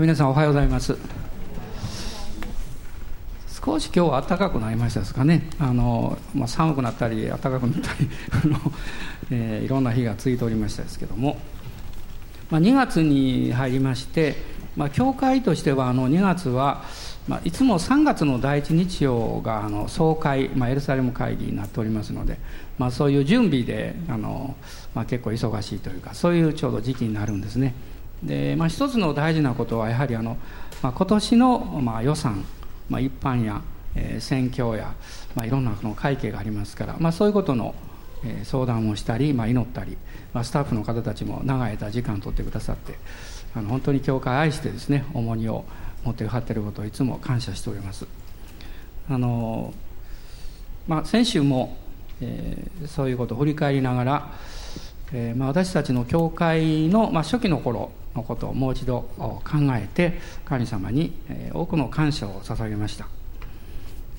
[0.00, 0.96] 皆さんおはようございます。
[3.64, 5.50] 少し今日は暖かくなりましたですかね。
[5.58, 8.72] あのまあ、寒くなったり暖かくなったり あの、
[9.32, 11.38] えー、いろんな日が続いておりましたですけども、
[12.48, 14.36] まあ、2月に入りまして、
[14.76, 16.84] まあ、教会としてはあの2月は、
[17.26, 22.38] まあ、いつも3月の第一日曜があの総会、まあ、エルサレム会議になっておりますので、
[22.78, 24.54] まあ、そういう準備であの、
[24.94, 27.74] まあ、結構忙しいというかそういうちょうど時期になるんですね。
[28.22, 30.36] で、まあ、一つの大事なことはやはりあの、
[30.82, 32.44] まあ、今年の、まあ、予算、
[32.88, 33.62] まあ、一般や、
[33.94, 34.94] えー、選挙や、
[35.34, 37.74] まあ、いろんなの会計がありますから、まあ、そういうことの、
[38.24, 39.96] えー、相談をしたり、まあ、祈ったり、
[40.32, 42.98] まあ、スタッフの方たちも長い間時間を取ってくださって
[43.54, 45.64] あの本当に教会を愛してですね重荷を
[46.04, 48.06] 持ってはっていることをいつも感謝しております。
[49.10, 49.72] あの、
[50.86, 51.76] まあ、先週も、
[52.20, 54.32] えー、そういうことを振り返りながら、
[55.12, 61.12] えーまあ、私たちの教会の、まあ、初期の頃のことをもう一度考えて神様に
[61.52, 63.08] 多くの感謝を捧げました。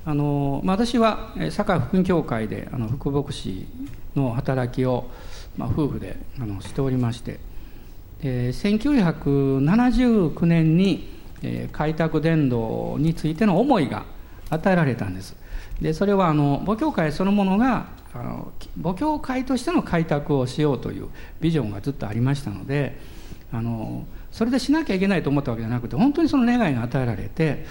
[0.05, 3.67] あの、私は堺福音教会であの福牧師
[4.15, 5.09] の働きを、
[5.57, 7.39] まあ、夫婦であのしておりまして
[8.21, 11.09] で1979年に
[11.71, 14.05] 開拓伝道についての思いが
[14.49, 15.35] 与えられたんです。
[15.81, 21.07] でそれはあの母教会そのものがあの母教会としての開拓をしようという
[21.39, 22.99] ビジョンがずっとありましたので
[23.51, 27.65] あのそれでしなきゃいけないと思ったわけじゃなくて本当にその願いが与えられて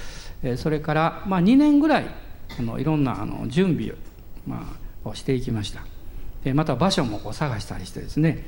[0.57, 2.07] それから、まあ、2年ぐらい
[2.59, 3.95] あのいろんなあの準備を,、
[4.47, 5.85] まあ、をしていきました。
[6.45, 8.45] でまた場所もこう探したりしてですね。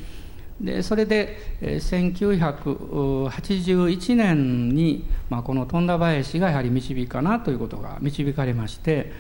[0.61, 9.11] でそれで1981年に、まあ、この富田林がやはり導かなということが導かれまして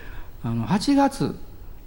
[0.44, 1.34] あの8月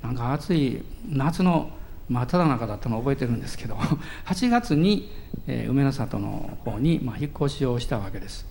[0.02, 1.70] なんか暑い夏の
[2.10, 3.76] 真っ只中だったのを覚えてるんですけど
[4.26, 5.12] 8月に、
[5.48, 8.46] えー、梅の里の方に、まあ、引っ越しをしたわけです。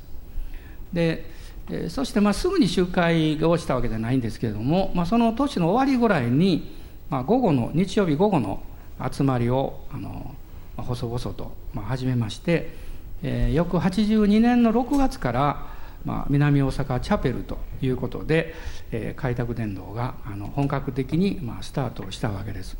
[0.92, 1.26] で、
[1.70, 6.76] えー、そして、まあ、すぐに集会をしたわけじゃないんですけれども、まあ、その年の終わりぐらいに、
[7.10, 8.62] まあ、午後の日曜日午後の
[9.10, 10.34] 集まりをあの、
[10.76, 12.74] まあ、細々と、まあ、始めまして、
[13.22, 15.66] えー、翌82年の6月から、
[16.04, 18.54] まあ、南大阪チャペルということで、
[18.90, 22.76] えー、開拓伝道があの本格的に、まあ、スタートしたわけです。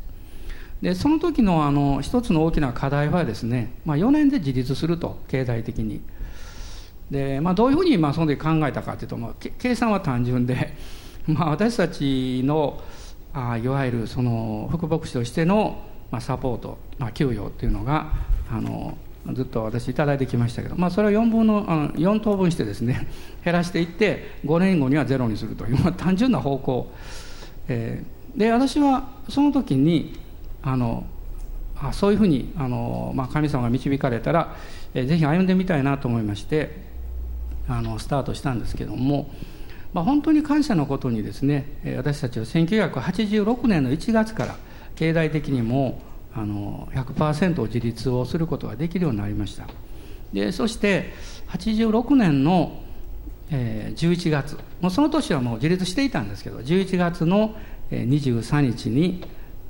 [0.83, 6.01] でその時のあの一つの大きな課題はですね、まあ、4年で自立すると経済的に。
[7.09, 10.75] で、まあ、どういうふうにまあその時考えたかというと、まあ、計算は単純で、
[11.25, 12.81] まあ、私たちの
[13.33, 18.11] あいわゆるその副牧師としての、まあ、サポート、まあ、給与っていうのが
[18.51, 18.97] あの
[19.31, 23.07] ずっと私頂いてきましたけど、まあ、それを4分のあの4等分してですね
[23.45, 26.91] 減らしていって5年後にはゼロにするという、まあ、単純な方向、
[27.69, 30.21] えー、で私はその時に
[30.63, 31.05] あの
[31.75, 34.55] あそういうふうにあの、まあ、神様が導かれたら、
[34.93, 36.71] えー、ぜひ歩んでみたいなと思いまして
[37.67, 39.29] あのスタートしたんですけども、
[39.93, 41.65] まあ、本当に感謝のことにですね
[41.97, 44.55] 私たちは1986年の1月から
[44.95, 46.01] 経済的にも
[46.35, 49.67] あの100%自立をすることができるようになりました。
[50.33, 51.13] でそして
[51.49, 52.81] 86年の、
[53.51, 57.55] えー、11月もうその年はもう自立していたんですけど11月の
[57.91, 59.23] 23日に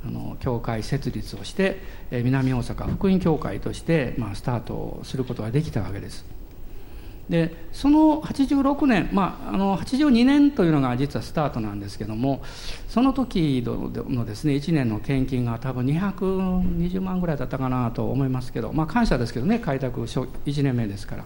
[0.06, 6.24] あの教会設立をして、え南大阪福音教会として、まあ、スタートすることができたわけです。
[7.28, 12.42] でその86年、まあ、あの82年というのが実はスタートなんですけども
[12.88, 21.24] その時のですね1年の献金が多分220万ぐらいだったかなと思いますけど、まあ、感謝ですけどね開拓1年目ですから、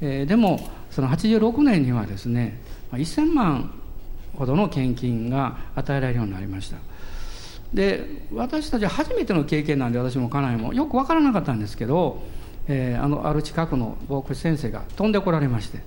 [0.00, 2.60] えー、でもその86年にはですね
[2.92, 3.74] 1000万
[4.36, 6.78] ほどの献金が与えられるようになりました。
[7.74, 8.04] で
[8.34, 12.22] 私たちは初めての経験なんで私も家内もよく分からなかったんですけど、
[12.66, 15.78] えー、あのある近くの牧師先生が飛んでこられまして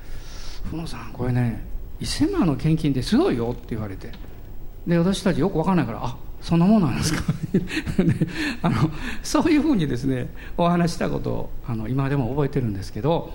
[0.70, 1.62] 「ふのさんこれね
[2.00, 4.12] 1000万の献金ってすごいよ」って言われて
[4.86, 7.22] で私たちよく分からないから「あそんなもんなんですか
[8.62, 8.90] あの
[9.22, 13.30] そういうふうにですねお話したことをあの今でも覚えてるんですけど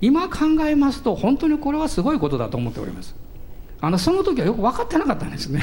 [0.00, 3.14] 今考えますと本当にこれはすごいことだと思っております。
[3.80, 5.62] あのその時はよく分かってなかったんですね。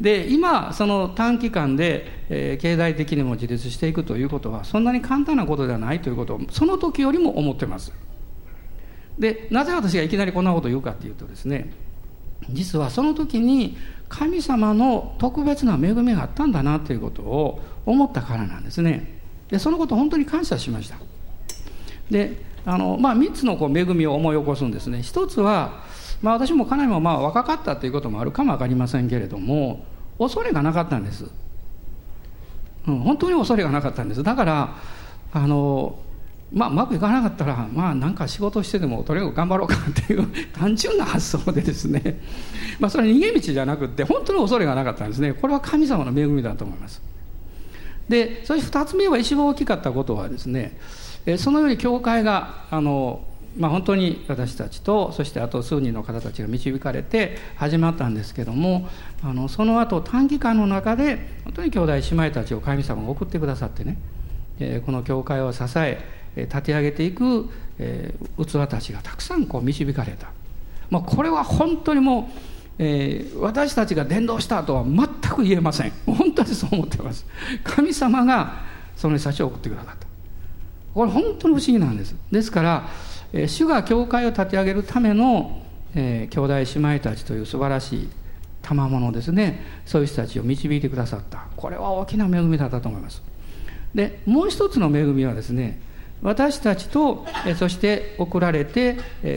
[0.00, 7.92] で今その短期間で、えー、経済的にも自立していくということはそんなに簡単なことではないということをその時よりも思ってます。
[9.18, 11.72] でなぜ私がいきなりこんなことを言うかっていうとですね
[12.50, 13.76] 実はその時に
[14.08, 19.20] 神様の特別な恵みがあったんだなということを思ったからなんですね。
[19.48, 20.96] でそのこと本当に感謝しました。
[22.10, 25.02] であの、まあ、3つのこう恵みを思い起こすんですね。
[25.02, 25.84] 一つは
[26.22, 29.84] まあ、私もかなりもまあ若かったということもあるかも分かりませんけれども
[30.18, 31.26] 恐れがなかったんです、
[32.86, 34.22] うん、本当に恐れがなかったんです。
[34.22, 34.76] だから
[35.32, 35.98] あの
[36.52, 42.20] まあ、うまくいかなかったら、まあ、なんか仕事してでもとにかく頑張ろうかっていう単純な発想でですね、
[42.78, 45.32] まあ、それは逃げ道じゃなくて本当に恐れがなかったんですね。
[45.32, 47.02] これは神様の恵みだと思います。
[48.08, 50.76] でそして2つ目は一番大きかったことはですね
[51.38, 53.22] そのように教会があの、
[53.56, 58.88] まあ、本当に私たちとそしてあと数人の方たちが導かれて始まったんですけども
[59.22, 63.96] あのその後短期間の中で本当に兄弟姉妹たちを神様が送ってくださってね
[64.84, 66.04] この教会を支え
[66.36, 67.48] 立て上げていく
[68.38, 70.32] 器たちがたくさんこう導かれた、
[70.90, 75.92] まあ、これは本当にもうえー、私たちが伝道したとは全く言えません。
[76.06, 77.24] 本当にそう思ってます。
[77.62, 78.62] 神様が
[78.96, 80.06] その人たちを送ってくださった。
[80.92, 82.16] これ本当に不思議なんです。
[82.32, 82.88] ですから、
[83.34, 85.60] え、主が教会を立て上げるための、
[85.94, 88.08] え、兄弟姉妹たちという素晴らしい
[88.62, 89.60] 賜物ですね。
[89.84, 91.48] そういう人たちを導いてくださった。
[91.56, 93.22] これは大きな恵みだったと思います。
[93.94, 95.80] でもう一つの恵みはですね
[96.20, 97.24] 私たちと
[97.56, 98.96] そして送られて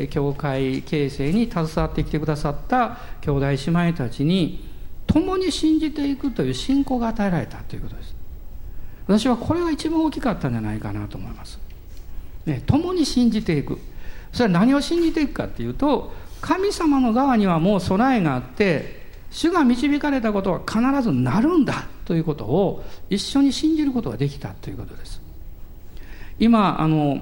[0.10, 4.68] 教会形成に携わってきてくださった兄弟姉妹たちに
[5.06, 8.16] 共に信じていくという信仰が与えられたということです。
[9.06, 11.60] 私はこれが一番大きかったんじゃないかなと思います、
[12.48, 13.78] ね、共に信じていく。
[14.32, 25.22] それは何を信じていくかっていうと神様の側にはもう備えがあって主が導かれたことは必ずなるんだということを一緒に信じることができたということです。
[26.40, 27.20] 今あの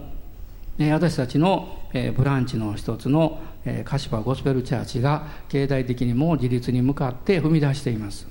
[0.77, 1.80] 私たちの
[2.16, 3.39] ブランチの一つの
[3.86, 8.27] 柏ゴスペルチャーチが経済的にも自立に向かって踏み出しています。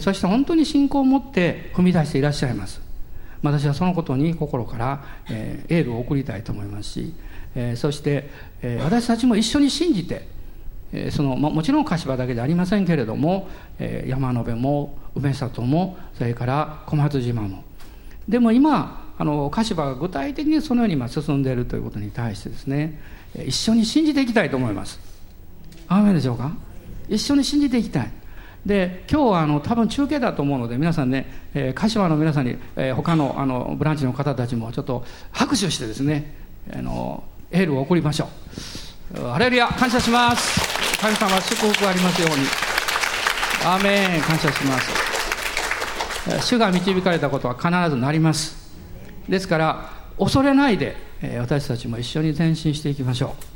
[0.00, 2.91] そして本当に信仰を持って踏み出していらっしゃいます。
[3.42, 7.14] 私はそのことに心からえーエールを送りたいと思いますし
[7.54, 8.30] えそして
[8.62, 10.26] え私たちも一緒に信じて
[10.92, 13.48] えそのもちろん柏だけでありませんけれども
[13.78, 17.64] え山辺も梅里もそれから小松島も。
[18.28, 23.00] でも今あの柏が具体的にそのように今進んでいるということに対してですね
[23.46, 25.00] 一緒に信じていきたいと思います。
[25.88, 26.52] アーメでしょうか？
[27.08, 28.10] 一緒に信じていきたい。
[28.66, 36.36] で今日はあの多分中継だと思うので皆さんね、えー、柏の皆さんに、えー、他のあのブランチの方たちもちょっと拍手してですね
[36.72, 38.28] あのエールを送りましょ
[39.14, 39.20] う。
[39.20, 40.98] ハレルヤ感謝します。
[41.00, 42.46] 神様祝福ありますように。
[43.64, 46.46] アーメン感謝します。
[46.46, 48.72] 主が導かれたことは必ずなります。
[49.28, 53.51] ですから恐れないでえ私たちも一緒に前進していきましょう。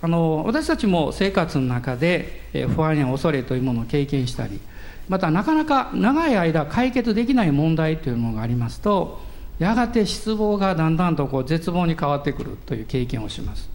[0.00, 2.42] あの私たちも生活の中で
[2.74, 4.60] 不安や恐れというものを経験したり
[5.08, 9.20] またなかなか長い間解決できない問題というものがありますと
[9.58, 13.68] やがて失望がだんだんとこう絶望に変わってくるという経験をします。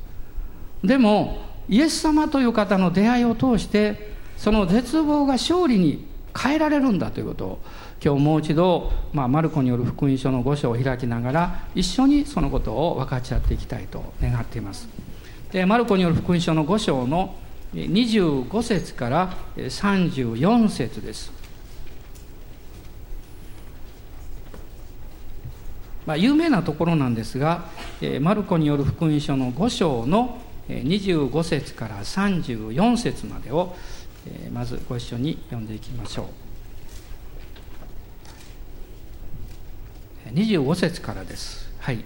[0.83, 6.05] でもイエス様という方の出会いを通してその絶望が勝利に
[6.37, 7.59] 変えられるんだということを
[8.03, 14.89] 今日もう一度、まあ、マルコによる福音書の5章を開きながら一緒にそのことを分かち合っていきたいと願っています。
[15.53, 17.35] でマルコによる福音書の5章の
[17.73, 21.31] 25節から34節です
[26.05, 27.63] まあ、有名なところなんですが、
[28.19, 33.73] マルコによる福音書の5章の25節から34節までを
[34.51, 36.27] まずご一緒に読んでいきましょ
[40.25, 40.33] う。
[40.33, 41.71] 25節からです。
[41.79, 42.03] はい。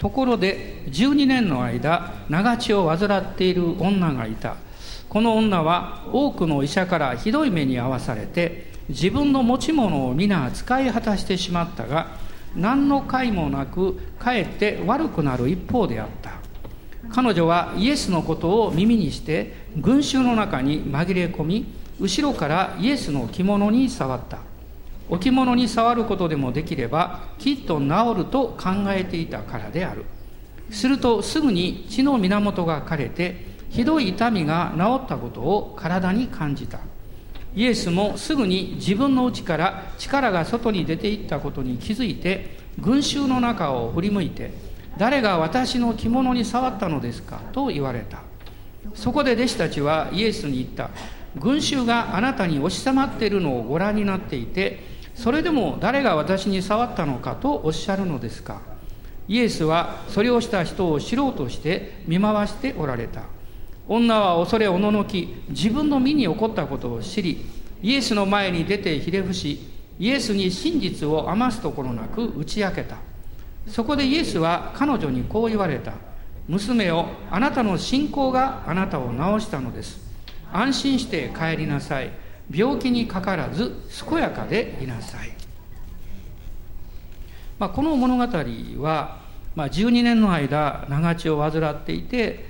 [0.00, 4.56] ところで12年の間長血を患っている女がいた。
[5.10, 12.16] この女は多くの医者からひどい目に遭わされて自分の持ち物を皆使い果たしてしまったが
[12.56, 16.32] 何の甲もなくかえって悪くなる一方であった。
[17.12, 21.66] 彼女はイエスのことを耳にして群衆の中に紛れ込み
[22.00, 24.49] 後ろからイエスの着物に触った。
[25.10, 27.86] 置物に触ることでもできればきっと治
[28.16, 30.04] ると考えていたからである。
[30.70, 36.78] するとすぐに血の源が枯れてひどい痛みが治ったことを体に感じた。
[37.54, 44.52] イエスもすぐに自分の内から力が外に出ていったことに気づいて群衆の中を振り向いて
[44.96, 47.40] 誰が私の着物に触ったのですか？
[47.52, 48.22] と言われた。
[48.94, 50.90] そこで弟子たちはイエスに言った。
[51.38, 54.89] 群衆があなたに押し迫っているのをご覧になっていて
[55.22, 58.62] それでも誰が私に触ったのかとおっしゃるのですか？
[59.28, 63.24] イエスはそれをした人を知ろうとして見回しておられた。
[63.86, 67.44] 女は恐れおののき自分の身に起こったことを知り
[67.82, 72.96] イエスの前に出てひれ伏しイエスに真実を余すところなく打ち明けた。
[73.68, 75.92] そこでイエスは彼女にこう言われた。
[76.48, 80.00] 娘をあなたの信仰があなたを治したのです。
[80.50, 82.10] 安心して帰りなさい。
[82.52, 83.74] 病気にかからず
[84.08, 85.30] 健やかでいなさい、
[87.58, 88.26] まあ、この物語
[88.82, 89.20] は
[89.54, 92.44] まあ、12年の間長血を患っていて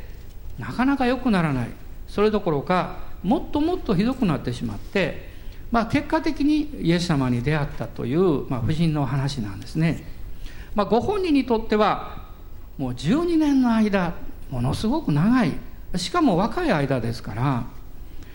[0.59, 1.71] なかなか良くならない。
[2.07, 5.29] それどころかもっともっとひどくなってしまって、
[5.71, 10.05] まあ、結果的にイエス様に出会ったという、まあ、夫人の話なんですね、
[10.75, 12.27] まあ、ご本人にとっては
[12.79, 14.15] もう12年の間
[14.51, 15.53] ものすごく長い。
[15.97, 17.65] しかも若い間ですから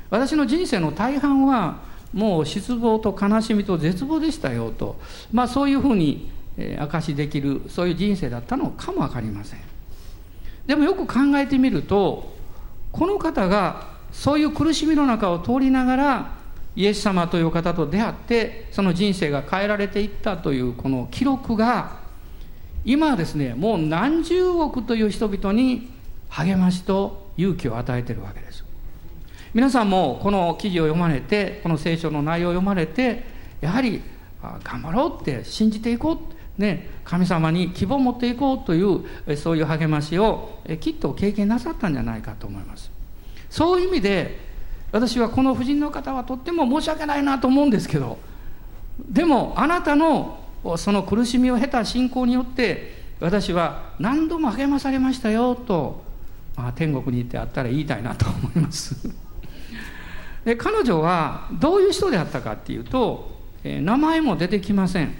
[0.09, 1.79] 私の人生の大半は
[2.13, 4.99] もう失望と悲しみと絶望でしたよと、
[5.33, 6.31] まあ、そういうふうに
[6.79, 9.59] 証しできるそういう人生だったのかも分かりません。
[10.65, 12.33] でもよく考えてみると
[12.91, 16.31] この方がそういう苦しみの中を通りながら
[16.75, 21.99] イエス様という方と出会ってその人生が変えられていったというこの記録が
[22.83, 25.91] 今はですねもう何十億という人々に
[26.29, 28.44] 励ましと勇気を与えているわけです。
[29.55, 33.23] 皆さんもこの記事を読まれてこの聖書の内容を読まれて
[33.61, 34.01] やはり
[34.41, 42.91] 頑張ろうって信じていこうね、神様に希望を持っていこうというそういう励ましをきっと経験なさったんじゃないかと思います。
[43.49, 44.39] そういう意味で
[44.93, 48.17] 私はこの婦人の方はとっても申し訳ないなと思うんですけど
[48.99, 50.39] でもあなたの
[50.77, 56.03] その苦しみを経た信仰によって私は何度も励まされましたよと、
[56.55, 59.24] まあ、天国に行ってあったら言いたいなと思います。
[60.45, 63.31] で彼女はどういう人であったかっていうと、
[63.63, 65.15] えー、名前も出てきません。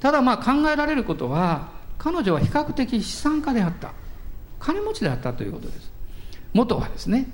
[0.00, 3.92] ただまあ考えられることは彼女は比較的資産家であった。
[4.58, 5.92] 金持ちであったということです。
[6.54, 7.28] 元はですね。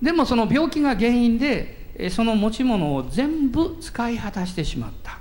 [0.00, 5.18] でもその病気が原因でその持ち物を全部使い果たしてしまった。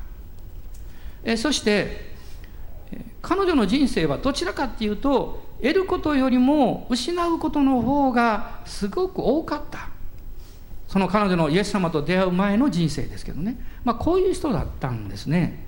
[1.23, 2.13] えそして
[3.21, 9.92] 彼女の人生はどちらかっていうと得ることよりも失うことの方がすごく多かった。
[10.93, 15.65] その彼女のイエス様と出会う前の人生ですけどね、まあ、こういう人だったんですね。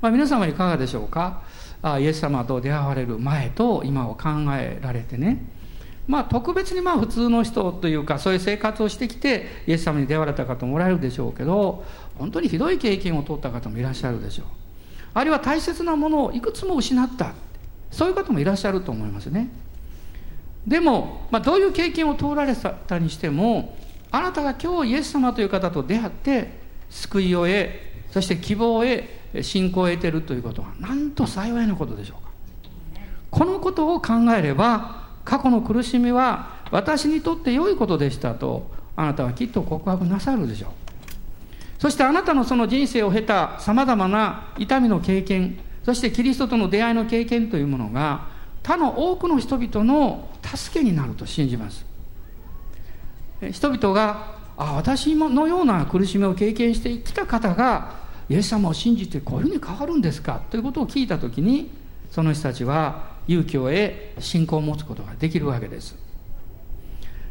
[0.00, 1.42] まあ、皆様いかがでしょうか？
[1.82, 5.44] あイエス様と出会われる前と今を考えられてね。
[6.06, 11.84] まあ特別にまあ普通の人というかそういう生活をしてきてイエス様に出会われた方もおられるでしょうけど
[12.16, 14.46] 本当にひどい経験を取った方もいらっしゃるでしょう。
[15.14, 17.32] あるいは大切なものをいくつも失った。
[17.90, 19.48] そういう方もいらっしゃると思いますね。
[20.64, 23.74] でも、まあ、どういう経験を通られたにしても
[24.10, 26.50] あなたが今日イエス様という方と出会って
[26.90, 27.70] 救いを得
[28.10, 32.28] そして希望を得信仰を得てるということはなんと幸いなことでしょうか。
[33.30, 40.70] このことを考えれば過去の苦しみは私にとって良いことでしたとあなたはきっと告白なさるでしょう。
[41.78, 48.26] そしてあなたのその人生を経たさまざまな痛みの経験そしてキリストとの出会いの経験というものが
[48.62, 51.87] 他の多くの人々の助けになると信じます。
[53.40, 57.96] 人々があ私のような苦しみを経験してきた方が
[58.28, 60.40] イエス様を信じてこういうふうに変わるんですか？
[60.50, 61.70] ということを聞いた時に
[62.10, 65.96] その人たちは勇気を得信仰を持つことができるわけです。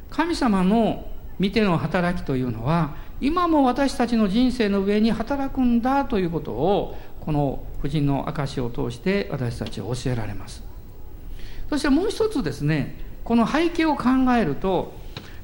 [0.09, 1.05] 神様の
[1.37, 10.63] 見ての働きというのは今も私たちの人生の上に働くんだということをこの夫人の証を通して私たちは教えられます。
[11.69, 12.95] そしてもう一つですね
[13.25, 14.05] この背景を考
[14.39, 14.93] えると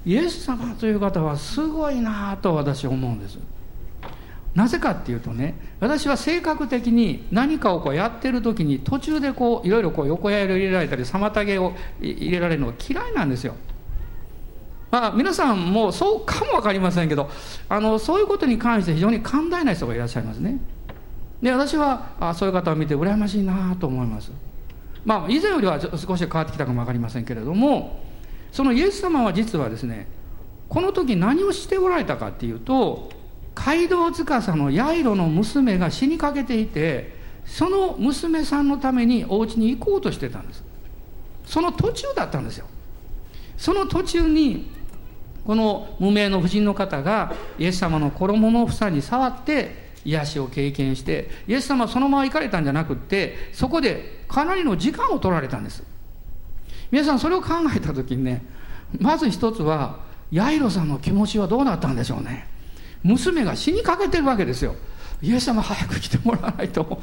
[0.05, 3.38] イエス様という方はすごいなと私思うんです
[4.55, 13.55] なぜかっていうとね私は性格的に何かをこうやってる時に途中でこういろいろこう横やりを入れられたり妨げを入れられるのが嫌いなんですよ。
[14.91, 17.27] まあ、皆さんもそうかも分かりませんけど
[17.67, 20.60] あのそういうことに関して非常に寛大な人がいらっしゃいますね。
[21.41, 24.31] で私はあそういう方を見て羨ましいなと思います。
[25.03, 28.00] まあ以前よりは少し変わってきたかも分かりませんけれども
[28.53, 30.07] そのイエス様は実はですね
[30.69, 33.10] この時何をしておられたかっていうと
[33.55, 40.63] 街道司のヤイロの娘が死にかけていてその娘さんのためにお家に行こうとしてたんです。
[41.45, 42.65] その途中だったんですよ。
[43.57, 44.72] その途中に
[45.45, 55.83] この無名の婦人の方がイエス様の衣の房に触って癒しを経験してイエス様はそのまま行かれたんじゃなくってそこでかなりの時間を取られたんです。
[56.93, 58.45] 皆さんそれを考えた時にね
[59.00, 59.97] まず一つは
[60.31, 62.47] ヤイロさんの気持ちはどうなったんでしょうね。
[63.03, 64.75] 娘が死にかけてるわけですよ。
[65.19, 67.01] イエス様早く来てもらわないと。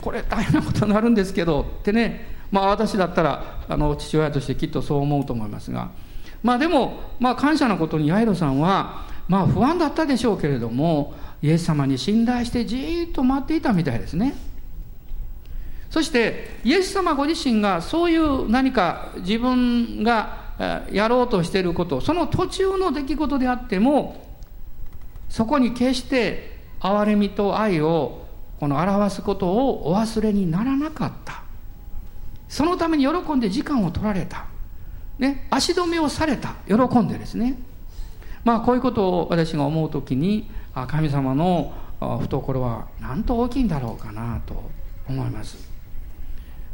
[0.00, 1.64] これ大変なことになるんですけど。
[1.80, 5.90] ってねまあ私だったらあの父親としてきっとそう思うと思いますが。
[6.42, 14.34] まあでもまあ感謝なことにヤイロさんはまあ不安だったでしょうけれどもイエス様に信頼してじーっと待っていたみたいですね。
[15.94, 24.26] そしてイエス様ご自身がそういう何か自分がやろうとしていることその途中の出来事であっても
[25.28, 28.26] そこに決して憐れみと愛を
[28.58, 31.44] この表すことをお忘れにならなかった。
[32.48, 34.46] そのために喜んで時間を取られた、
[35.20, 36.56] ね、足止めをされた。
[36.66, 37.56] 喜んでですね。
[38.42, 40.50] まあこういうことを私が思う時に
[40.88, 44.60] 神様の懐はなんと大きいんだろうかなと
[45.08, 45.63] 思います。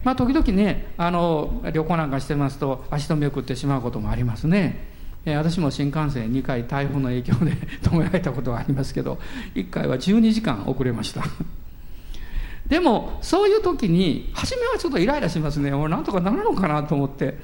[0.04, 4.88] まあ時々ねあの旅行なんかしてますと足止めを食ってしまうこともありますね。
[5.26, 7.52] え私も新幹線2回台風の影響で
[7.82, 9.18] 止められたことがありますけど
[9.54, 11.22] 1回は12時間遅れました。
[12.66, 15.72] でもそういう時に初めはちょっとイライラしますね。
[15.72, 17.38] 俺なんとかなるのかなと思って。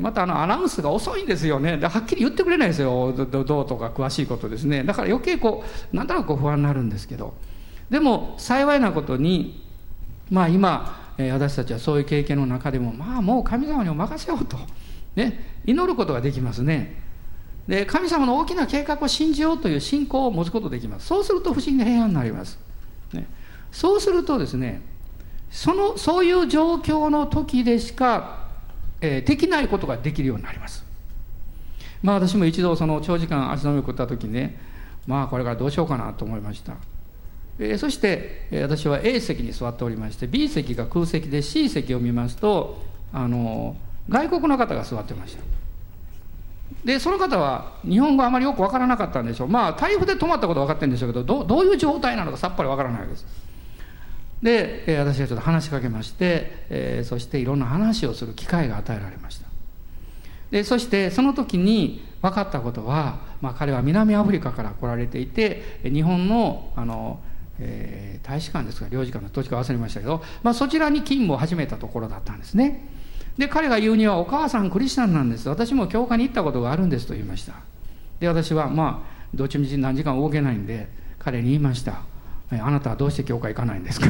[0.00, 1.78] またあのアナウンスが遅いんですよね。
[1.80, 3.12] はっきり言ってくれないですよ。
[3.12, 4.84] どうとか詳しいことですね。
[4.84, 7.34] だから余計こうなんとなく不安になるんですけど。
[7.88, 9.64] でも幸いなことに
[10.30, 14.56] まあ今私たちはそういう経験の中でもまあもう神様にお任せようと、
[15.16, 17.02] ね、祈ることができますね。
[17.66, 21.06] で神様の大きな計画を信じようという信仰を持つことができます。
[21.06, 22.58] そうすると不思議な平安になります、
[23.12, 23.26] ね、
[23.72, 24.80] そうするとですね
[25.50, 28.38] そのそういう状況の時でしか
[29.00, 30.84] えー、できないことができるようになります。
[32.02, 34.58] まあ私も一度その長時間足止めを食った時にね
[35.06, 36.74] まあこれからどうしようかなと思いました、
[37.58, 43.76] え、そして、私は A 席に座っておりまして B 席が空席で C 席を見ますとあの
[44.08, 45.42] 外国の方が座ってました。
[46.84, 49.48] でその方は日本語あまりよく分からなかったんでしょう。
[49.48, 53.26] まあ台風で止まったこと分かってるんでしょうけどどどういう状態なのかさっぱり分からないです。
[54.42, 59.48] で、え私はちょっと話しかけまして、えそしていろんな話をする機会が与えられました。
[60.50, 67.20] でそしてその時に分かったことは、まあ、彼は南アフリカから来られていて日本のあの、
[67.60, 72.86] えー、大使館ですか領事館のどっちか忘れましたけど、まあ、そちらに勤務を始めたところだったんですね。
[73.36, 75.48] で彼が言うには「お母さんクリスチャンなんです。
[75.48, 77.54] 私も教会に行ったことがあるんです」と言いました。
[78.20, 80.88] で私はまあどっちみち何時間動けないんで
[81.18, 82.00] 彼に言いました。
[82.50, 84.06] あなたはどうして教会行かないんですか？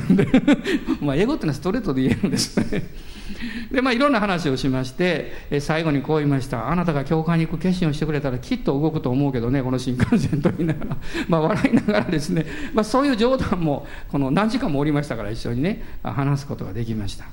[1.02, 2.82] まあ英語っていうのはストレートで言えるんですね。
[3.70, 6.70] でまあいろんな話をしまして最後にこう言いました。
[6.70, 10.96] あなたが教会に行く決心をしてくれたらきっと動くと思うけどねこの新幹線と言いながら。
[11.28, 17.26] まあ笑いながらですね、まあ、そういう冗談もこの何時間もおりましたから一緒にね話すことができました。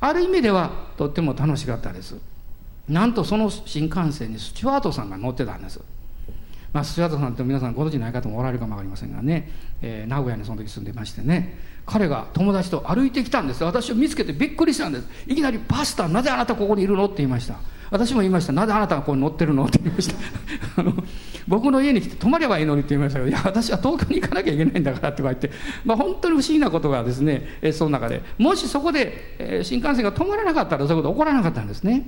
[0.00, 2.16] ある意味ではとっても楽しかったです。
[2.88, 5.80] なんとその新幹線にスチュワートさんが乗ってたんです。
[6.72, 9.50] まあ、スチュワートさんって皆さんご存じない方もおられるかも分かりませんがね、
[9.82, 11.58] えー、名古屋にその時住んでましてね。
[11.92, 13.62] 彼が友達と歩いてきたんです。
[13.62, 15.06] 私を見つけてびっくりしたんです。
[15.26, 17.56] いきなり「パスタなぜあなたここにいるの?」って言いました。
[17.90, 20.14] 私も言いました「なぜあなたがここに乗ってるの?」って言いました。
[20.76, 20.94] あ の
[21.46, 25.50] 僕の家に来て泊まればいいのにって言いましたけど「いや私は東京に行かなきゃいけないんだから」とか言って、
[25.84, 28.22] まあ、本当に不思議なことがですね、その中で。
[28.38, 32.06] もしそこで、新幹線が止まらなかったらそういうこと起こらなかったんですね。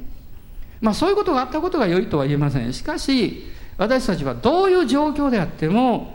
[0.80, 2.72] まあそういうことがあったことが良いとは言えません。
[2.72, 3.44] しかし
[3.76, 6.13] 私たちはどういう状況であっても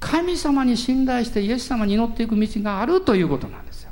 [0.00, 3.90] 神様に信頼してイエス様に祈っていく道があるということなんですよ。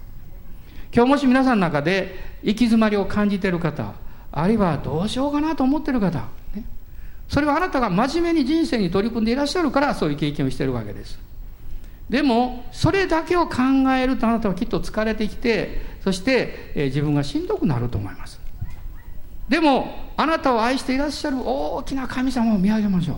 [0.92, 3.92] 今日もし皆さんの中で行き詰まりを感じている方
[4.33, 6.21] あるいはどうしようかなと思っている方、
[6.55, 6.64] ね、
[7.29, 11.18] それはあなたが真面目に人生に取り組んでいらっしゃるからそういう経験をしているわけです。
[12.09, 13.57] でもそれだけを考
[13.94, 18.40] えるとあなたはきっと疲れてきてそして、え自分がしんどくなると思います。
[19.47, 23.16] でもあなたを愛していらっしゃる大きな神様を見上げましょう。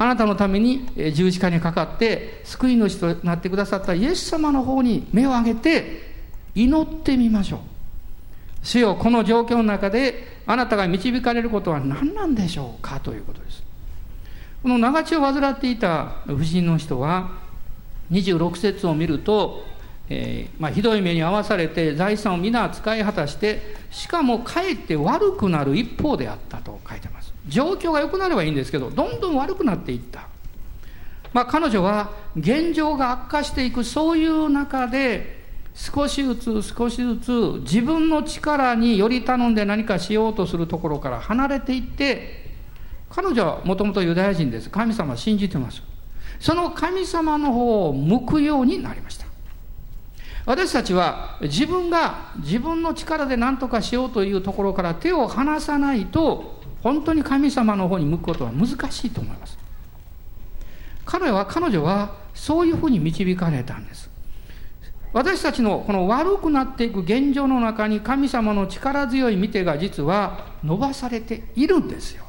[0.00, 6.14] あなたのために十字架にかかって救い主となってくださったイエス様の方に目を上げて
[6.54, 7.60] 祈ってみましょう。
[8.62, 13.62] 主よこの状況の中であなたが導かれることは何なんでしょうかということです。
[14.62, 17.32] この長血を患っていた婦人の人は
[18.10, 19.68] 26節を見ると
[20.12, 27.19] えー、まあ、ひどい目に遭わされて財産を皆使い果たしてしかもかえって悪くなる一方であったと書いてます。
[27.50, 30.28] 状況が良くなればいいんですけどどんどん悪くなっていった、
[31.32, 35.40] まあ、彼女は現状が悪化していくそういう中で
[35.74, 42.50] 少しずつ少しずつ自分の力により頼んで何かしようとするところから離れていって
[43.08, 44.70] 彼女はもともとユダヤ人です。
[44.70, 45.82] 神様信じてます。
[46.38, 49.26] その神様の方を向くようになりました。
[50.46, 59.58] 私たちは自分が自分の力で何とかしようというところから手を離さないと本当に神様の方に向くことは難しいと思います。
[61.04, 64.08] 彼は彼女はそういうふうに導かれたんです。
[65.12, 72.24] 私たちのこの悪くなっていく現状の中に神様の力強い見てが実は伸ばされているんですよ。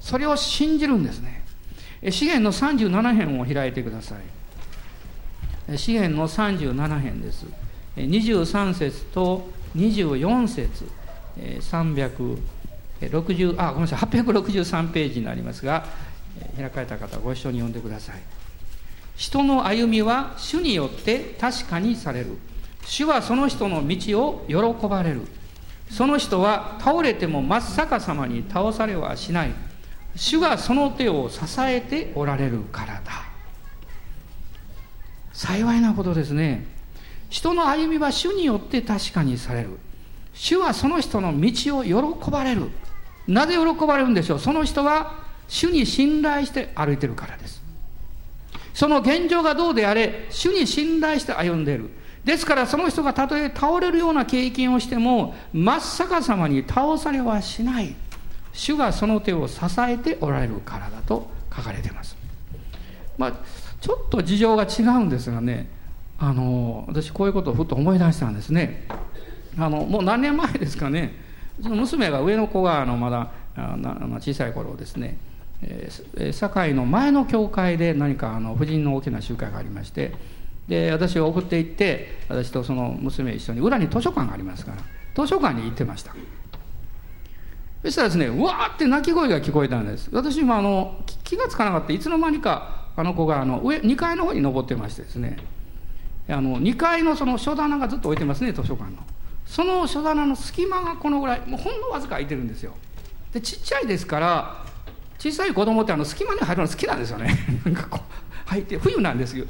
[0.00, 1.44] それを信じるんですね。
[2.10, 4.16] 資源の37編を開いてくださ
[5.68, 5.78] い。
[5.78, 7.46] 詩篇の37編です。
[7.96, 10.84] 23節と24節。
[11.38, 12.38] 300
[13.00, 13.98] 60あごめんなさい。
[14.10, 15.86] 863ページになりますが
[16.56, 18.16] 開かれた方ご一緒に読んでください。
[19.16, 22.38] 人の歩みは主によって確かにされる。
[22.84, 25.22] 主はその人の道を喜ばれる。
[25.90, 29.52] その人は倒れても真っ逆さまに倒されはしない。
[30.14, 33.28] 主がその手を支えておられるからだ。
[35.32, 36.66] 幸いなことですね。
[37.28, 39.78] 人の歩みは主によって確かにされる。
[40.32, 42.70] 主はその人の道を喜ばれる。
[43.28, 44.38] なぜ喜ばれるんでしょう？
[44.38, 47.62] その人は主に信頼して歩いてるからです。
[48.74, 51.90] その現状がどうであれ主に信頼して歩んでいる。
[52.24, 57.94] ですからその人がたとえ倒れるような経験をしても真っ逆さまに倒されはしない。
[58.52, 62.16] 主がその手を支えておられるからだと書かれてます。
[63.16, 63.32] まあ
[63.80, 65.68] ちょっと事情が違うんですがね
[66.18, 68.86] あの私こういうことをふっと思い出したんですね。
[69.58, 71.27] あのもう何年前ですかね。
[71.60, 73.30] うちの娘が上の子があのまだ
[74.20, 75.18] 小さい頃ですね、
[75.62, 80.12] えー、堺の前の教会で何かあの婦人の大きな集会がありまして
[80.68, 84.78] で私を送って行って私とその娘一緒に裏に図書館がありますから
[85.14, 86.14] 図書館に行ってました。
[87.82, 90.10] そしたらですねうわーって泣き声が聞こえたんです。
[90.12, 91.92] 私もあの気が付かなかった。
[91.92, 95.38] いつの間にかあの子があの上2階の方に登ってましてですね。
[96.28, 98.98] あの2階のその書棚がずっと置いてますね図書館の。
[99.48, 102.74] その書棚の隙間がこのぐらいもうほんのわずか空いてるんですよ。
[103.32, 104.64] でちっちゃいですから
[105.18, 109.46] 小さい子供ってあの隙間に入るの好きなんですよねなんかこう入って冬なんですけど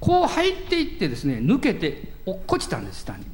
[0.00, 3.24] こう入っていってですね抜けて落っこちたんです下に。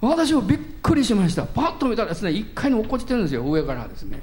[0.00, 1.44] 私もびっくりしました。
[1.44, 4.20] パッと見たらですね1階に落っこちてるんですよ上からですね。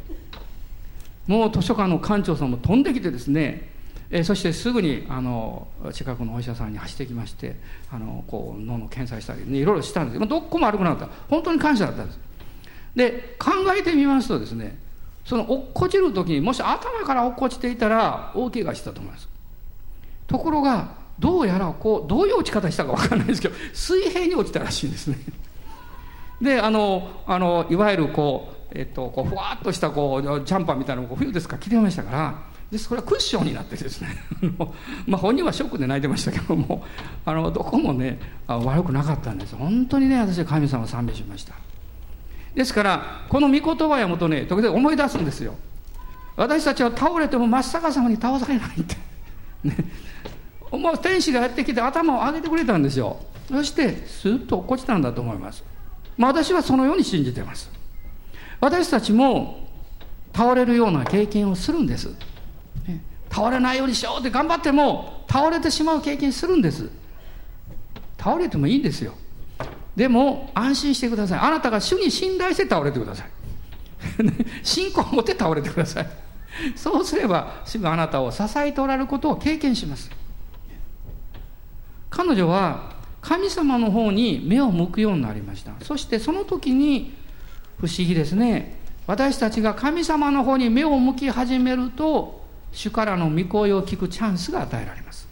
[1.27, 3.69] もう図書館の館長さんも飛んできてですね
[4.11, 7.55] えそしてすぐにあの近くのお医者さんに走ってきまして
[7.91, 11.13] あのこう脳の検査したり、ね、いろいろしたんですけどこも悪くなかった。
[11.29, 12.19] 本当に感謝だったんです。
[12.95, 14.77] で考えてみますとですね
[15.25, 19.27] その落っこちる時にもし頭から落っこちていたら大怪我したと思います。
[20.27, 25.17] ところがどうやらこうどういう落ち方したか分かんないですけど水平に落ちたらしいんですね。
[26.41, 32.35] であのあのいわゆるこう,、えっと、こうふわっとしたこうジャンパーみたいなのを冬ですか着てましたから
[32.71, 34.09] ですこれはクッションになってですね。
[35.05, 36.83] まあ本人はショックで泣いてましたけども
[37.25, 39.55] あのどこもね悪くなかったんです。
[39.55, 41.53] 本当にね私は神様を賛美しました。
[42.55, 45.55] ですからこの御言葉を読むとね時々思い出すんですよ。
[46.35, 48.95] 私たちは倒れても真っ逆さまに倒されないって。
[49.63, 49.77] ね。
[50.71, 53.17] もう天使がやってきて頭を上げてくれたんですよ。
[53.49, 55.63] そしてスッと落っこちたんだと思います、
[56.17, 57.69] まあ、私はそのように信じてます。
[58.59, 59.67] 私たちも
[60.33, 62.09] 倒れるような経験をするんです、
[63.35, 66.89] 倒れないようにしようって頑張っても倒れてしまう経験するんです。
[68.17, 69.13] 倒れてもいいんですよ。
[69.93, 71.39] でも安心してください。
[71.39, 73.27] あなたが主に信頼して倒れてください。
[74.63, 76.07] 信仰を持って倒れてください。
[76.77, 80.09] そうすれば主があなたを支えておられることを経験します。
[82.09, 85.73] 彼女は神様の方に目を向くようになりました。
[85.81, 87.13] そしてその時に
[87.81, 88.79] 不思議ですね。
[89.07, 95.25] 私たちが神様の方に目を向き始めると主からの御声を聞くチャンスが与えられます。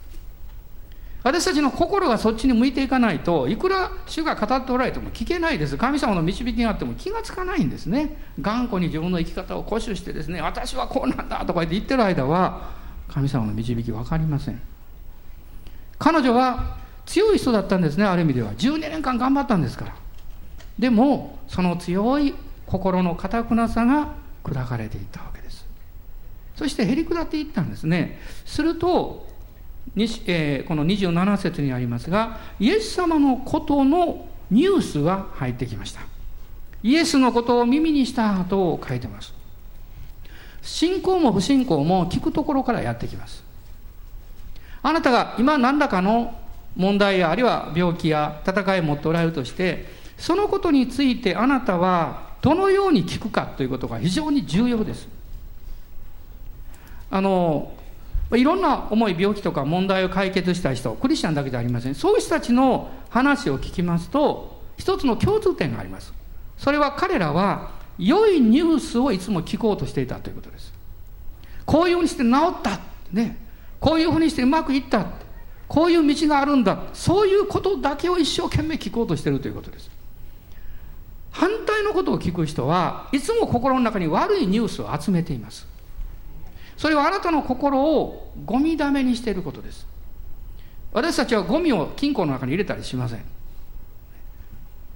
[1.24, 5.78] 私たちの心がそっちに向いていかないといくら主が語っておられても聞けないです。
[5.78, 8.14] 神様の導きがあっても気がつかないんですね。
[8.38, 12.72] 頑固に自分の生き方を固守してですね私はこうなんだとか言って言ってる間は
[13.08, 14.60] 神様の導き分かりません。
[15.98, 18.52] 彼女は強い人だったんですねある意味では。
[18.52, 19.94] 12年間頑張ったんですから。
[20.78, 22.34] でもその強い
[22.66, 24.08] 心の堅くなさが
[24.42, 25.33] 砕かれていた。
[26.56, 28.20] そしてへり下っていったんですね。
[28.44, 29.32] すると
[29.96, 36.00] えー、この27節にありますがイエス様のことのニュースが入ってきました。
[36.82, 39.32] イエスのことを耳にしたと書いてます。
[40.62, 43.42] 信仰も不信仰も聞くところからやってきます。
[44.82, 46.34] あなたが今何らかの
[46.76, 49.86] 問題やあるいは病気や戦いを持っておられるとして
[50.18, 55.13] そのことについてあなたはどのように聞くかということが非常に重要です。
[57.14, 57.70] あの
[58.32, 61.94] いろんな重い病気とか問題を解決した人クリスチャンだけじゃありません。
[61.94, 66.12] そういう人たちの話を聞きますと一つの共通点があります。
[66.58, 70.74] それは彼らは良いニュースをいつも聞こうとしていたということです。
[71.64, 72.80] こういうふうにして治った。
[73.12, 73.36] ね。
[73.78, 75.06] こういうふうにしてうまくいった。
[75.68, 76.78] こういう道があるんだ。
[76.94, 79.88] そういうことだけを一生懸命聞こうとしているということです。
[81.30, 85.73] 反対のことを聞く人はいつも心の中に悪いニュースを集めています。
[86.76, 89.86] それはあなたの心をゴミだめにしていることです。
[90.92, 93.24] 私たちはゴミを金庫の中に入れたりしません。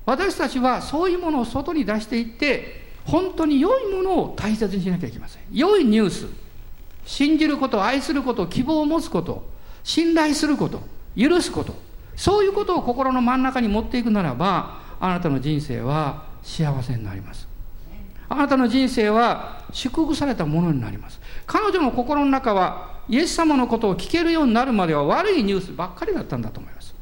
[0.06, 5.42] 私たちはそういうものを外に出していって本当に良いものを大切にしなきゃいけません。
[5.52, 6.26] 良いニュース
[7.04, 9.48] 信じること愛すること希望を持つこと
[9.82, 10.82] 信頼すること
[11.16, 11.74] 許すこと
[12.16, 17.47] そういうことを心の真ん中に持っていくならばあなたの人生は幸せになります。
[18.28, 21.20] あなたの人生は祝福されたものになります。
[21.46, 26.94] 彼女の心の中はイエス様のことを聞けるようになるまでは悪いニュースばっかりだったんだと思います。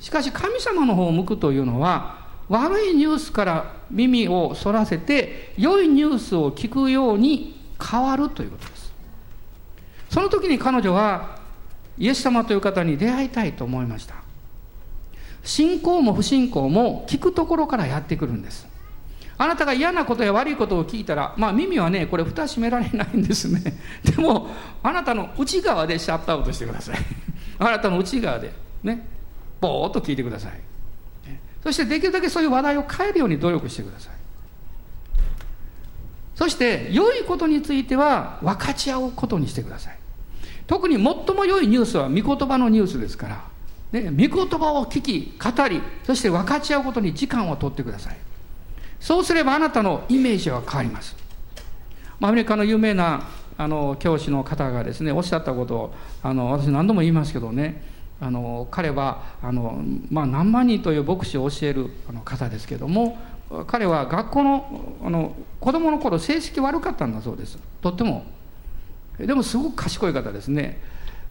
[0.00, 8.92] しかし神様の方を向くというのは悪いニュースから耳をそらせて良いニュースを聞くように変わるということです。
[10.10, 11.38] その時に彼女は
[11.96, 14.16] イエス様という方に出会いたいと思いました。
[15.44, 18.69] 信仰も不信仰も聞くところからやってくるんです。
[19.40, 23.80] あなたが嫌なことや悪いことを聞いたら、まあ耳はね、これ蓋閉められないんですね。
[24.04, 24.50] でも、
[24.82, 26.96] あなたの内側でシャットアウトしてください。
[27.58, 29.08] あなたの内側で、ね、
[29.58, 30.52] ぼーっと聞いてください。
[31.64, 34.12] そしてできるだけそういう話題を変えるように努力してください。
[36.34, 39.96] そして、良いことについては分かち合うことにしてください。
[40.66, 43.44] 特に最も良いニュースは御言葉のニュースですから、
[43.92, 48.16] ね、御言葉を聞き、語り、そして分かち合うことに時間を取ってください。
[49.00, 51.16] そうすればあなたのイメージは変わります。
[52.20, 57.82] アメリカの有名なあの教師の方がですねおっしゃったことをあの私何度も言いますけどね
[58.20, 61.90] あの彼はあの、まあ、何万人という牧師を教える
[62.24, 63.18] 方ですけども
[63.66, 67.58] 彼は学校のあの子供の頃成績悪かったんだそうです。
[67.82, 68.24] とっても。
[69.18, 70.80] でもすごく賢い方ですね。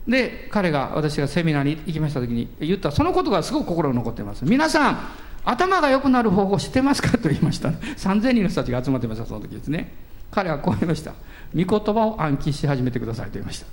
[0.07, 4.43] で彼が私がセミナーに行きました時に言ったそのことがすごく心に残ってます。
[4.45, 4.99] 皆さん
[5.49, 7.17] 頭が良くなる方法知ってますか？
[7.17, 9.91] と言いました、3000人の人たちが集まってましたその時ですね。
[10.29, 11.13] 彼はこう言いました。
[11.55, 13.65] 御言葉を暗記し始めてくださいと言いました。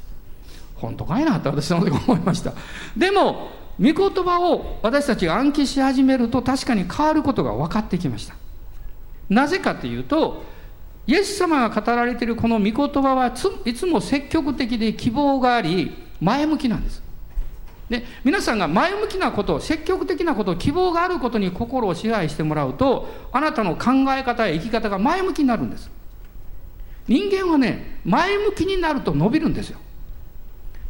[0.76, 2.54] 本当かいなって私その時思いました。
[2.96, 8.34] でも御言葉を私たちが暗記し始めると確かに変わることが分かってきました。
[9.28, 10.44] なぜかというと
[11.06, 13.34] イエス様が語られているこの御言葉は
[13.66, 17.02] いつも積極的で希望があり前向きなんです。
[17.88, 25.90] で皆さんが前向きなこと積極的なこと希望があることに心を支配してもらうとあなたの考え方や生き方が前向きになるんです。
[27.06, 29.78] 人間はね前向きになると伸びるんですよ。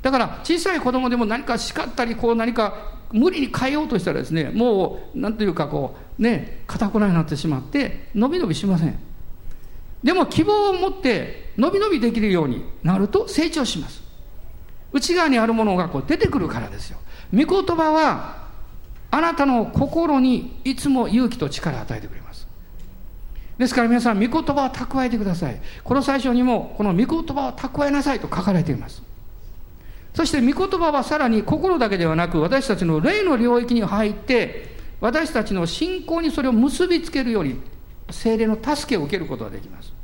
[0.01, 8.99] だから小さい子供でも何か叱ったりこう何か無理に変えようとしたらですねもう何というかこうね固くなになってしまって伸び伸びしません。
[10.03, 14.06] でも希望を持って伸び伸びできるようになると成長します。
[14.93, 16.99] 内側にあるものがこう出てくるからですよ。
[17.33, 18.47] 御言葉は
[19.11, 22.47] あなたの心にいつも勇気と力を与えてくれます。
[23.59, 25.61] ですから皆さん御言葉を蓄えてください。
[25.83, 29.03] この最初にもこの御言葉を蓄えなさいと書かれています。
[30.15, 37.61] そして御言葉はさらに心だけではなく私たちの霊の領域に入って私たちの信仰にそれを結びつけるように
[38.11, 39.96] 精霊の助けを受けることができます。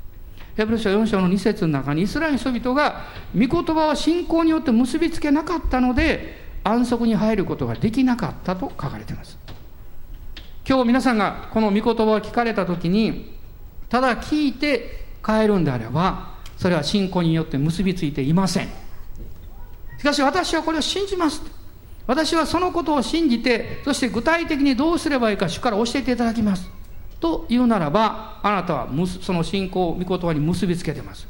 [0.57, 9.38] ヘブル書4章の2節の中にイスラエル人々が御言葉を信仰によって結びつけなかったので安息に入ることができなかったと書かれています。
[10.69, 13.35] 今日皆さんがこの御言葉を聞かれた時に
[13.88, 18.69] ただ聞いて帰るんであればそれは信仰によって結びついていません。
[19.99, 21.43] しかし私はこれを信じます。
[22.07, 26.69] 私はそのことを信じてそして具体的にどうすればいいか主から教えていただきます。
[27.22, 28.88] というならばあなたは
[29.20, 31.28] その信仰を御言葉に結びつけてます。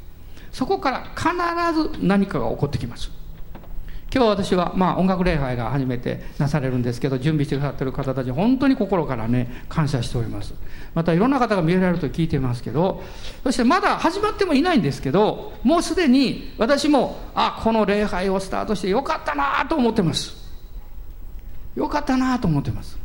[0.51, 3.11] そこから必ず何かが起こってきます。
[4.15, 10.55] 今日私は、まあ、音楽礼拝が初めてなされるんですけど準備してくださってる方たち本当に心からね感謝しております。
[10.95, 13.03] またいろんな方が見られると聞いてますけど
[13.43, 20.37] そしてまだ始まってもいないんですけどもうすでに私もあこの礼拝をスタートしてよかったなと思ってます。
[21.75, 22.99] よかったなと思ってます。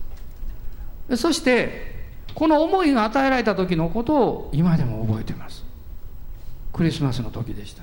[1.18, 1.97] そして
[2.38, 5.66] この思いが与えられた時のことを今でも覚えています。
[6.72, 7.82] クリスマスの時でした。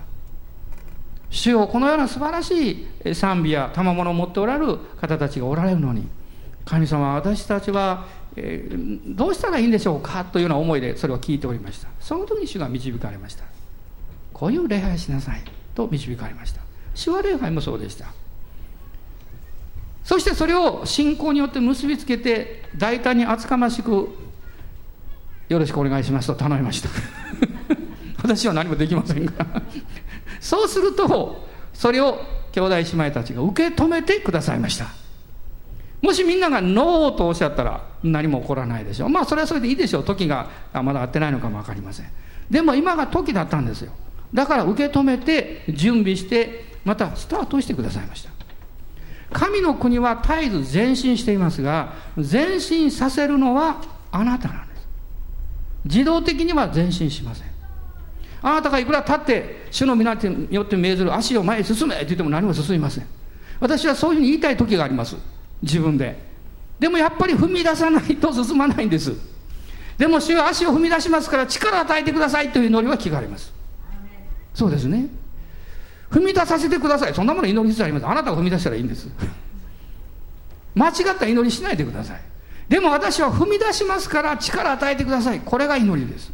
[1.28, 6.06] 主よこのような素晴らしい賛美や賜物を持っておられる方たちがおられるのに
[6.64, 11.88] 神様私たちは、えー、どうしたらいいんでしょうかというような思いでそれを聞いておりました。
[11.98, 13.42] その時に主が導かれました。
[14.32, 15.42] こういう礼拝しなさい
[15.74, 16.60] と導かれました。
[16.94, 18.12] 主は礼拝もそうでした。
[20.04, 24.22] そしてそれを信仰によって結びつけて大胆に厚かましく
[25.48, 26.88] よろしくお願いしますと頼みました。
[28.22, 29.32] 私は何もできませんが
[30.40, 34.86] そうするとそれを兄弟姉妹たちが受け止めてくださいました。
[36.00, 39.08] もしみんながノーとおっしゃったら何も起こらないでしょう。
[39.08, 40.04] まあそれはそれでいいでしょう。
[40.04, 40.48] 時が
[40.82, 42.06] まだ合ってないのかも分かりません。
[42.50, 43.92] でも今が時だったんですよ。
[44.32, 48.30] だから受け止めて準備してまたスタートしてくださいました。
[49.32, 54.73] 神の国は絶えず前進していますが前進させるのはあなたなんです
[55.84, 57.54] 自動的には前進しません。
[58.42, 63.06] あなたがいくら立って主の皆によって命ずる足を前へ進めって言っても何も進みません。
[63.58, 65.16] 私はそういうふうに言いたい時があります。
[65.62, 66.18] 自分で。
[66.78, 69.14] でもやっぱり踏み出さないと進まないんです。
[69.96, 72.50] でも主は足を踏み出しますから力を与えてください。
[72.50, 73.52] という祈りは聞かれます。
[74.52, 75.08] そうですね。
[76.10, 77.14] 踏み出させてください。
[77.14, 78.06] そんなもの祈り必要あります。
[78.06, 79.08] あなたが踏み出したらいいんです。
[80.74, 82.20] 間違った祈りしないでください。
[82.68, 85.40] でも私は踏み出しますから力与えてください。
[85.40, 86.32] これが祈りです。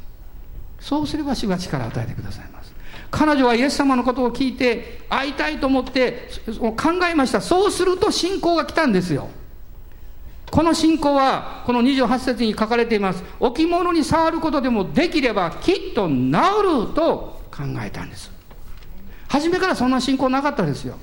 [0.78, 2.72] そうすれば主が力を与えてくださいます。
[3.10, 6.74] 彼女はイエス様のことを聞いて会いたいと思って考
[7.10, 7.40] えました。
[7.40, 9.28] そうすると信仰が来たんですよ。
[10.50, 13.22] この信仰はこの28節に書かれています。
[13.38, 18.30] 置物に触ることでもできればきっと治ると考えたんです。
[19.28, 20.96] 初めからそんな信仰なかったですよ。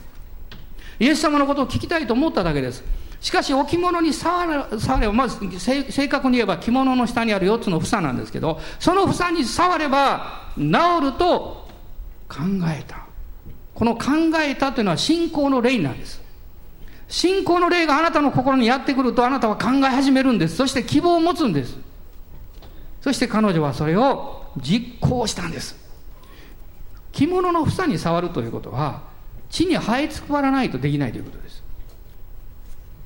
[1.00, 2.84] イエス様のことを聞きたいと思っただけです。
[3.19, 10.63] しかし置物に触れ触ればまず正確に言えば着物の下にある4つの房なんですけどその房に触れば治
[11.01, 11.67] ると
[12.30, 13.08] 考えた。
[13.73, 14.06] この考
[14.41, 16.19] えたというのは信仰の霊なんです。
[17.08, 20.56] 信仰の霊があなたの心にやってくるとあなたは考え始めるんです。
[20.56, 21.77] そして希望を持つんです。
[23.01, 25.75] そして彼女はそれを実行したんです。
[27.12, 29.03] 着物の房に触るということは
[29.49, 31.63] 地に這いつくばらないとできないということです。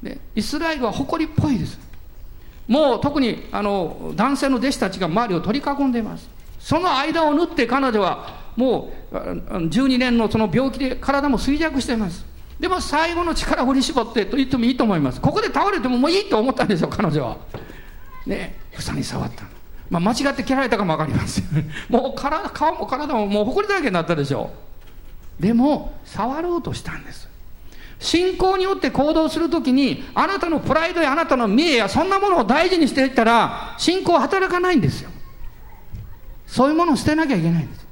[0.02, 1.80] でイスラエルは誇りっぽいです。
[2.68, 6.30] もう特にあの男性の弟子たちが周りを取り囲んでいます。
[6.60, 12.26] その間を縫って彼女はもう12年のその病気で体も衰弱しています。
[12.60, 15.20] でも最後の力を振り絞ってと言ってもいいと思います。
[15.20, 17.38] ここで倒れてももういいと思ったんですよ彼女は。
[18.26, 19.46] ね房に触った
[19.90, 21.44] まあ、間違って切られたかも分かります
[21.90, 24.50] もう体顔も体ももう埃だらけになったでしょ
[25.40, 25.44] う。
[25.44, 27.31] でも触ろうとしたんです。
[28.02, 35.12] 信仰によって行動するときにあなたのプライドやあなたの見栄やそんなものを大事にしていったら信仰は働かないんですよ。
[36.48, 37.88] そういうものを捨てなきゃいけないんです。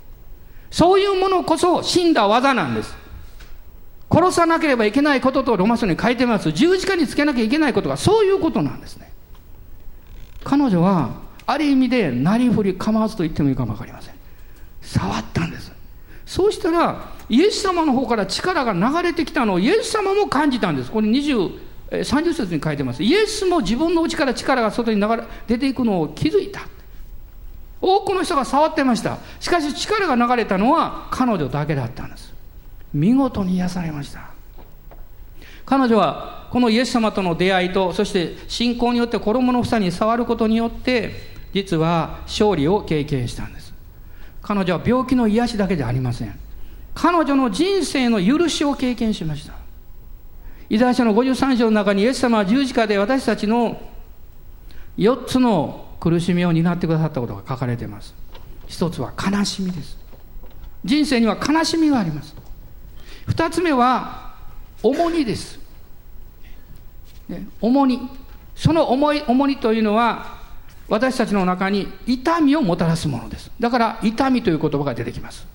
[0.71, 2.93] そういうものこそ死んだ技なんです。
[4.11, 6.51] 殺さなければいけないこととロマスに書いてます。
[6.51, 9.13] 十字架につけなきゃいけないことがそういうことなんですね。
[10.43, 11.11] 彼女は
[11.45, 14.15] ある意味でなりふり構わずと言ってもいいかも分かりません。
[14.81, 15.71] 触ったんです。
[16.29, 20.91] そうしたらイエス様の方から力が流れてきたのをイエス様も感じたんです。
[20.91, 21.57] これ20
[21.89, 23.01] 30節に書いてます。
[23.01, 26.67] イエスも自分の内から力が外に流れ出ていくのを気づいた。
[27.81, 29.17] 多くの人が触ってました。
[29.39, 32.31] しかし力が流れたのは彼女だけだったんです。
[32.93, 34.29] 見事に癒されました。
[35.65, 41.11] 彼女はこのイエス様との出会いとそして信仰によって衣の房に触ることによって
[41.53, 43.58] 実は勝利を経験したんです。
[44.49, 46.33] 彼女は病気の癒しだけではありません。
[46.95, 49.53] 彼女の人生の許しを経験しました。
[50.71, 53.79] イザヤ書の53章の中にイエス様は十字架で私たちの
[54.97, 58.15] 4つの苦しみを担ってくださったことが書かれています。
[58.67, 59.99] 一つは悲しみです。
[60.83, 62.35] 人生には悲しみがあります。
[63.27, 64.33] 二つ目は
[64.81, 65.59] 重荷です、
[67.27, 67.99] ね、重荷。
[68.55, 70.38] その重い重荷というのは
[70.89, 73.51] 私たちの中に痛みをもたらすものです。
[73.59, 75.47] だから痛みという言葉が出てきます。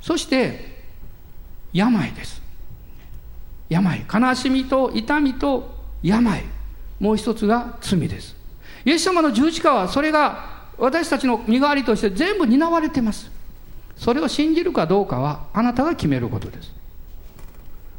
[0.00, 0.78] そして
[1.72, 2.40] 病です。
[3.68, 4.06] 病。
[4.12, 6.44] 悲しみと痛みと病。
[7.00, 8.36] もう一つが罪です。
[8.84, 13.30] イエス様の十字架はそれが私たちの身代わりとして全部担われてます。
[13.96, 16.72] それを信じるかどうかはあなたが決めることです。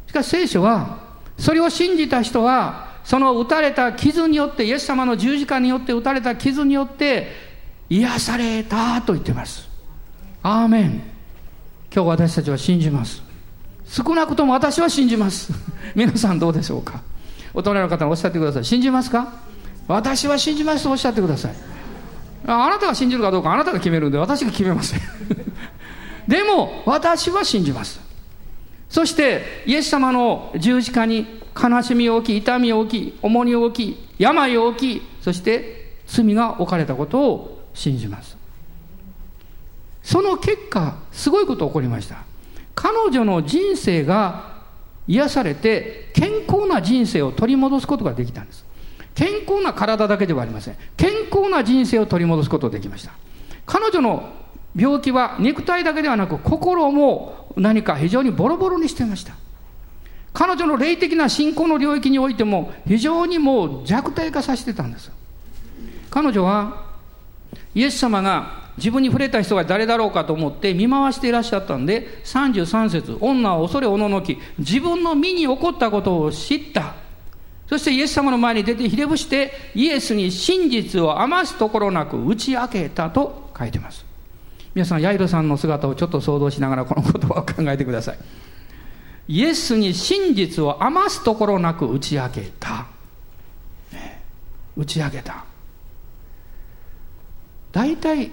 [0.06, 0.98] しかし聖書は
[1.38, 7.26] それを信じた人はその打たれた傷によってイエス様の十字架によって打たれた傷によって
[7.88, 9.68] 癒されたと言ってます。
[10.44, 11.02] アーメン。
[11.92, 13.20] 今日私たちは信じます。
[13.84, 15.52] 少なくとも私は信じます。
[15.96, 17.00] 皆さんどうでしょうか？
[17.52, 18.64] 大人の方におっしゃってください。
[18.64, 19.26] 信じますか？
[19.88, 21.54] 私は信じますとおっしゃってください。
[22.46, 25.00] あなたが信じるかどうかあなたが決めるんで私が決めません。
[26.28, 28.00] でも私は信じます。
[28.90, 38.36] そしてイエス様の十字架に悲しみを置き痛みを置き重荷を置き病を置きそして罪が置かれたことを信じます。
[40.02, 42.24] その結果すごいこと起こりました。
[42.74, 44.60] 彼女の人生が
[45.06, 48.66] 癒されて健康な人生を取り戻すことができたんです。
[49.14, 50.76] 健康な体だけではありません。
[50.96, 53.12] 健康な人生を取り戻すことができました。
[53.66, 54.39] 彼女の
[54.74, 59.34] 病気は肉体だけではなく心も何か非常にボロボロにしていました。
[60.32, 65.10] 彼女の霊的な信仰の領域においても非常にもう弱体化させてたんです。
[66.08, 66.84] 彼女は
[67.74, 76.94] イエス様が自分に触れた人が誰だろうかと思って見回していらっしゃったんで33節女は恐れおののき自分の身に起こったことを知った。
[77.68, 84.09] そしてイエス様の前に出てひれ伏してイエスに真実を余すところなく打ち明けたと書いてます。
[84.74, 88.18] 皆さんヤイロさんの姿をちょっと想像しながらこの言葉を考えてください。
[89.28, 92.86] イエスに真実を余すところなく打ち明けた、
[93.92, 94.22] ね、
[94.76, 95.44] 打ち明けた。
[97.72, 98.32] 大体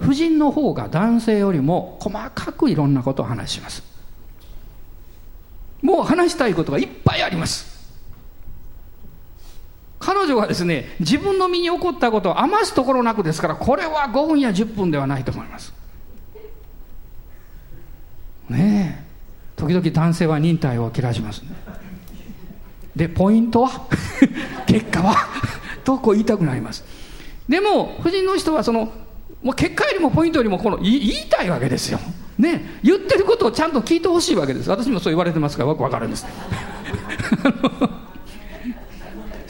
[0.00, 3.82] 婦人の方が男性よりも細かくいろんなことを話します。
[5.82, 7.71] もう話したいことがいっぱいあります。
[10.02, 15.72] 彼女はですね自分の身に起こったことを余すところなくですからこれは5分や10分ではないと思います。
[18.48, 19.12] ねえ。
[19.56, 21.50] 時々男性は忍耐を切らしますね。
[22.96, 23.86] でポイントは？
[24.66, 25.14] 結果は？
[25.84, 26.84] とこう言いたくなります。
[27.48, 28.92] でも夫人の人はその
[29.42, 31.98] もう結果よりもポイントよりもこの言いたいわけですよ、
[32.38, 34.70] ね、言ってることをちゃんと聞いてほしいわけです。
[34.70, 36.26] 私もそう言われてますからよく分かるんです。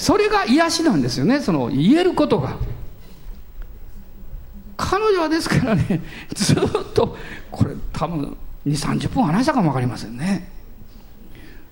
[0.03, 1.41] それが癒しなんですよね。
[1.41, 2.57] その言えることが。
[4.77, 6.03] 彼女はですからね
[6.35, 6.59] ずっ
[6.93, 7.17] と
[7.53, 8.37] これ多分
[8.67, 10.51] 2 3 0分話したかも分かりませんね。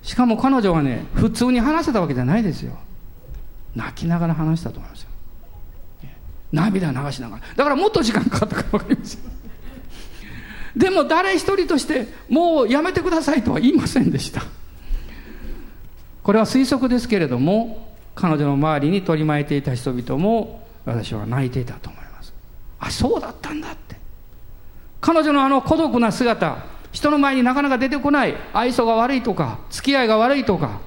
[0.01, 2.77] しかも彼女はね普通に話せたわけじゃないですよ。
[3.75, 5.09] 泣きながら話したと思いますよ。
[6.53, 7.41] 涙流しながら。
[7.57, 9.19] だからもっと時間かかったか分かりません。
[10.77, 14.41] でも誰一人としてもうやめてくださいとは言いませんでした。
[16.23, 22.33] これは推測ですけれども彼女の周りに取り巻いていた人々も私は泣いていたと思います。
[22.79, 23.95] あそうだったんだって。
[24.99, 28.35] 彼女のあの孤独な姿人の前になかなか出てこない。
[28.53, 30.81] 愛想が悪いとか付き合いが悪いとか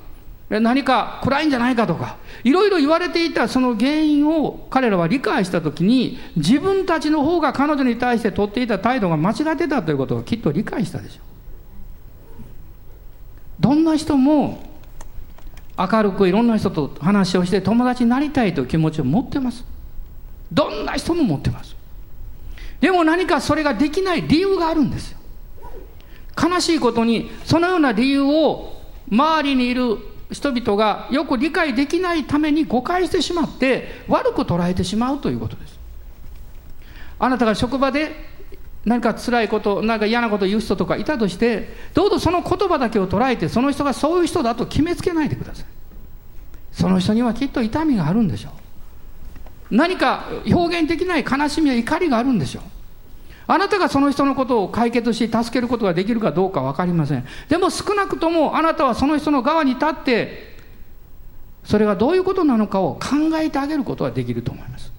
[0.51, 11.23] 何か暗いんじゃないかとかいろいろ言われていたその原因を彼らは理解した時に自分たちの方が彼女に対して取っていた態度が間違ってたということをきっと理解したでしょう。
[13.61, 14.63] どんな人も
[15.77, 19.65] 明るくいろんな人と話をして友達になりたいという気持ちを持ってます。
[20.53, 21.75] どんな人も持ってます。
[22.81, 25.19] でも何かそれができない理由があるんですよ。
[26.41, 28.75] 悲しいことにそのような理由を
[29.11, 29.99] 周りにいる
[30.31, 35.79] 人々がよく理解できないために誤解してしまって悪く捉えてしまうということです。
[37.19, 38.34] あなたが職場で
[38.85, 45.67] 何か辛いこと何か嫌なことを言う人とかいたとしてどうぞその言葉だけを捉えてその人がそういう人だと決めつけないでください。
[46.73, 48.53] その人にはきっと痛みがあるんでしょう。
[49.71, 52.63] 何か表現できない悲しみや怒りがあるんでしょう。
[53.47, 57.27] あなたがその人のことを解決し助けることができるかどうか分かりません。
[57.49, 60.55] でも少なくともあなたはその人の側に立って
[61.65, 64.93] それがどういうことなのかを考えてあげることができると思います。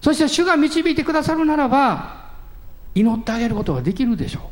[0.00, 2.27] そして主が導いてくださるならば
[2.98, 4.42] 祈ってあげることができるでしょう。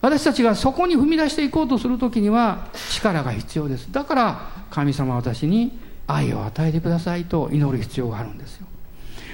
[0.00, 3.90] 私たちがそこに踏み出していこうとするときには力が必要です。
[3.90, 8.66] だから神様私に愛を与えてくださいと祈る必要があるんですよ。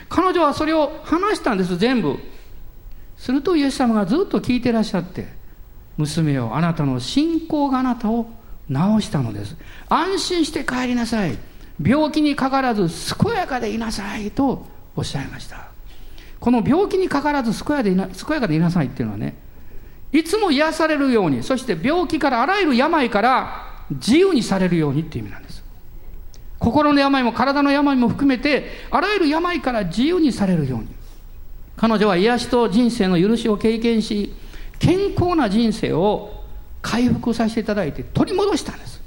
[0.09, 2.19] 彼女はそれを話したんです全部。
[3.17, 5.29] するとイエス様がずっと聞いてらっしゃって
[5.97, 8.27] 娘よあなたの信仰があなたを
[8.69, 8.75] 治
[9.07, 9.57] したのです。
[9.89, 11.39] 安心して帰りなさい。
[11.83, 15.74] 病気にかからず健やかでいなさいとおっしゃいました。
[16.45, 19.35] この病気にかからず健やでな健やかでいなさいっていうのはね
[20.13, 25.65] いつも癒されるようにそして病気からあらゆる病から自由にされるようにっていう意味なんです。
[26.59, 30.89] 心の病も体の病も含めてあらゆる病から自由にされるように。
[31.79, 34.35] 彼女は癒しと人生の許しを経験し
[34.79, 36.45] 健康な人生を
[36.83, 39.01] 回復させていただいて取り戻したんです。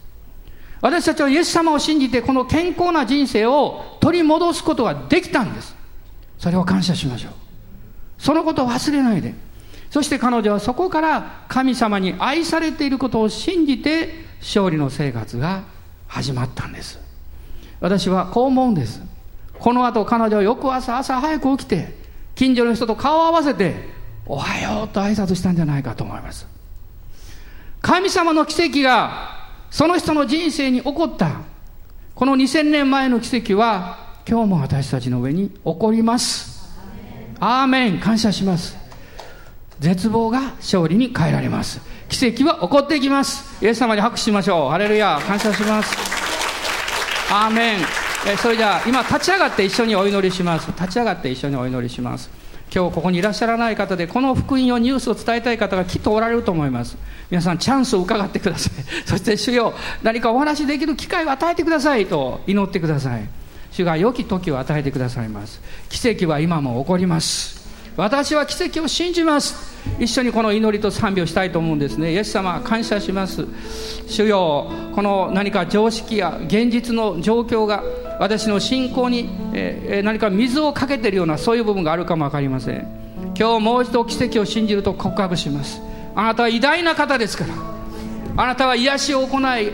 [0.81, 5.76] 私たちはイエス様を信じてこの健康な人生を取り戻すことができたんです。
[6.37, 7.31] それを感謝しましょう。
[8.17, 9.33] そのことを忘れないで。
[9.89, 14.09] そして彼女はそこから神様に愛されていることを信じて
[14.41, 15.63] 勝利の生活が
[16.07, 16.99] 始まったんです。
[17.79, 19.01] 私はこう思うんです。
[19.59, 21.95] この後彼女は翌朝朝早く起きて
[22.35, 23.75] 近所の人と顔を合わせて
[24.25, 26.47] おはようと挨拶したんじゃないかと思います。
[27.81, 29.37] 神様の奇跡が
[29.69, 31.41] その人の人生に起こった。
[32.13, 36.69] この2000年前の奇跡は今日も私たちの上に起こります。
[37.39, 37.99] アーメン。
[37.99, 38.75] 感謝します。
[39.79, 41.79] 絶望が勝利に変えられます。
[42.09, 43.63] 奇跡は起こっていきます。
[43.63, 44.69] イエス様に拍手しましょう。
[44.69, 45.21] ハレルヤ。
[45.25, 45.95] 感謝します。
[47.31, 47.79] アーメン。
[48.27, 50.67] えそれじゃあ今立ち上がって一緒にお祈りします。
[50.67, 52.29] 立ち上がって一緒にお祈りします。
[52.75, 56.97] 今日ここにいらっしゃらない方でこの福音をニュースを伝えたい方がきっとおられると思います。
[57.29, 58.73] 皆さんチャンスを伺ってください。
[59.07, 59.73] そして主よ
[60.03, 63.46] 何かお話しできる機会を与えてくださいと祈ってください。
[63.77, 65.61] 主が良き時を与えてくださいます。
[65.89, 67.67] 奇跡は今も起こります。
[67.95, 69.77] 私は奇跡を信じます。
[69.99, 72.11] 一緒にこの祈りと賛美をしたいと思うんですね。
[72.11, 73.45] イエス様感謝します。
[74.07, 77.83] 主よこの何か常識や現実の状況が
[78.19, 82.87] 私の信仰に、え何か水をかけてるようなそういう部分があるかも分かりません。
[83.37, 85.79] 今日もう一度奇跡を信じると告白します。
[86.15, 87.53] あなたは偉大な方ですから。
[88.39, 89.71] あなたは癒しを行い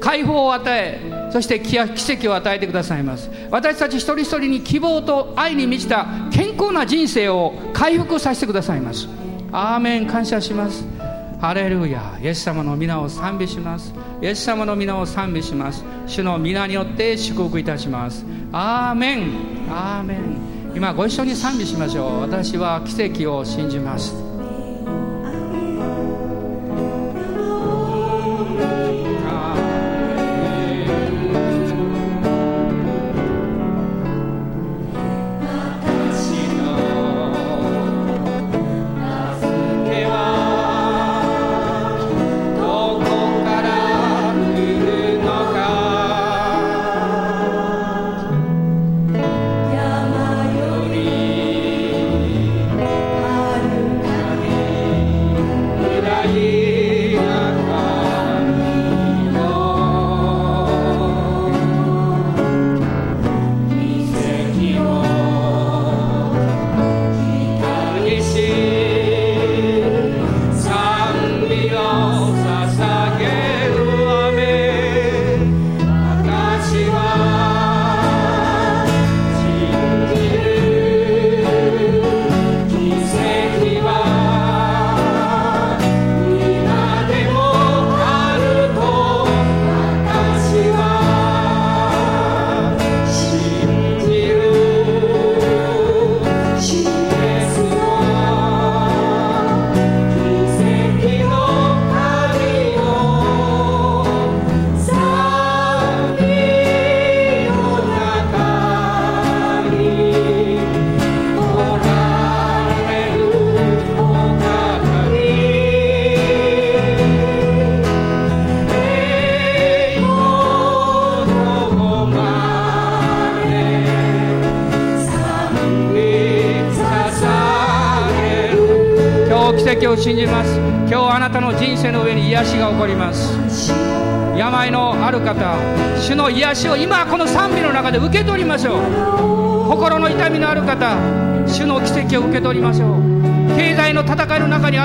[0.00, 3.28] 解放を与えそして奇跡を与えてくださいます。
[3.50, 9.06] 私たち一人一人に希望と愛に満ちた健康な人生を回復させてくださいます。
[9.52, 10.82] アーメン感謝します。
[11.38, 12.18] ハレルヤ。
[12.22, 13.92] イエス様の皆を賛美します。
[14.22, 15.84] イエス様の皆を賛美します。
[16.06, 18.24] 主の皆によって祝福いたします。
[18.50, 19.28] アーメン。
[19.68, 20.72] アーメン。
[20.74, 22.20] 今ご一緒に賛美しましょう。
[22.22, 24.25] 私は奇跡を信じます。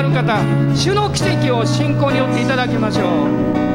[0.02, 3.26] ある方主の奇跡を信仰によっていただきましょ
[3.68, 3.71] う。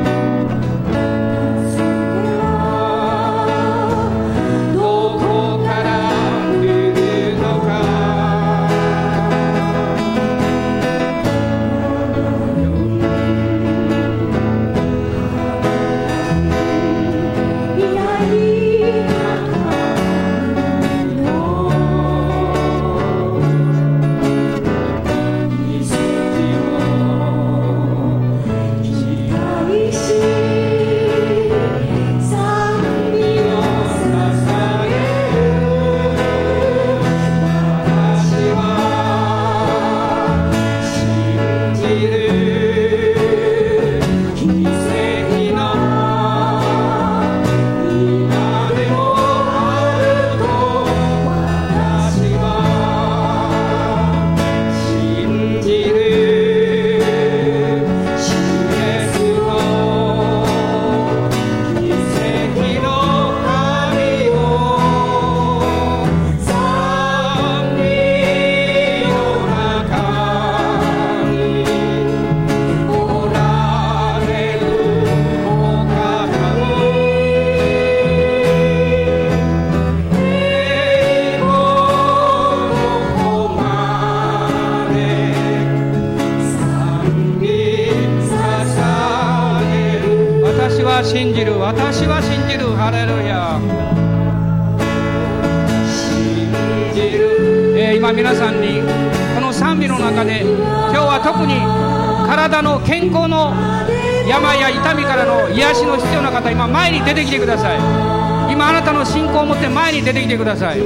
[110.36, 110.80] てください。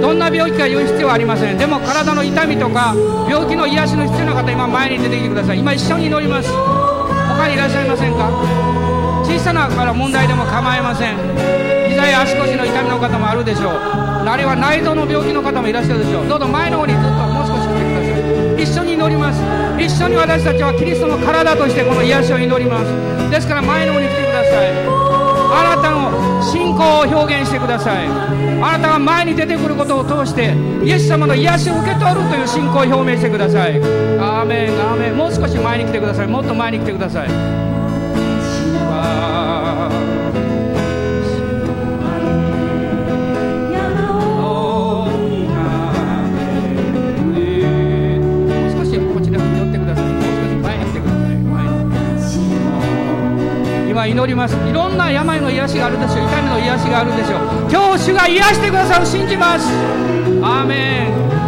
[0.00, 1.58] どんな病気か言う必要はありません。
[1.58, 2.94] でも体の痛みとか
[3.28, 5.58] 病気の癒しの必要な方今前に出てきてください。
[5.58, 6.48] 今一緒に祈ります。
[6.48, 8.30] 他にいらっしゃいませんか？
[9.26, 11.16] 小さなから問題でも構いません。
[11.90, 13.72] 膝や足腰の痛みの方もあるでしょう。
[14.22, 16.28] あるいは内臓の病気の方もいらっしゃるでしょう。
[16.28, 18.14] どうぞ前の方にずっともう少し来てくださ
[18.58, 18.62] い。
[18.62, 19.42] 一緒に祈ります。
[19.78, 23.30] 一緒に私たちはキリストの体としてこの癒しを祈ります。
[23.30, 24.62] ですから前の方に来てくださ
[25.08, 25.11] い。
[25.54, 28.06] あなたの信仰を表現してください。
[28.62, 33.76] あなたが前に出てくることを通してイエス様の癒しを受け取るという信仰を表明してください。
[34.18, 35.16] アーメンアーメン。
[35.16, 36.26] もう少し前に来てください。
[36.26, 37.61] もっと前に来てください。
[54.06, 54.56] 祈ります。
[54.68, 56.26] いろんな病の癒しがあるでしょう。
[56.28, 57.40] 痛みの癒しがあるでしょう。
[57.70, 59.06] 今日主が癒してくださる。
[59.06, 59.68] 信じます。
[60.42, 61.41] アーメン。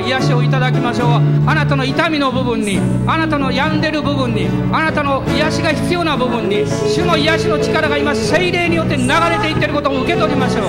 [0.00, 1.08] 癒しをいただきましょう。
[1.46, 10.64] あなたの痛みの部分にあなたの病んでる部分にあなたの癒しが必要な部分に主の癒しの力が今精霊によって流れていってることを受け取りましょう。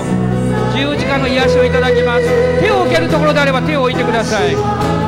[0.75, 2.61] 十字架の癒しをいただきます。
[2.61, 4.55] 手を受けるところであれば手を置いてください。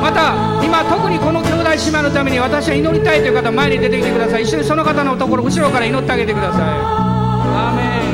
[0.00, 4.42] また今特にこの兄弟姉妹のために私は祈りたいという方前に出てきてください。
[4.42, 6.62] 一緒にその方のところ後ろから祈ってあげてください。
[6.62, 8.11] アーメン。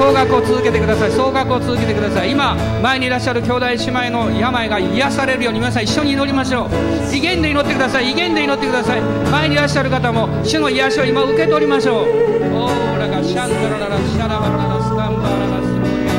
[0.00, 1.10] 総額を続けてください。
[1.10, 2.30] 総額を続けてください。
[2.30, 6.70] 今前にいらっしゃる兄弟姉妹の病が癒されるように皆さん一緒に祈りましょ
[7.12, 7.14] う。
[7.14, 8.10] 威厳で祈ってください。
[8.10, 9.02] 威厳で祈ってください。
[9.30, 12.04] 前にいらっしゃる方も主の癒しを今受け取りましょう。
[12.04, 16.16] オーラがシャンダラララシャラバラララスタンバララスローリア。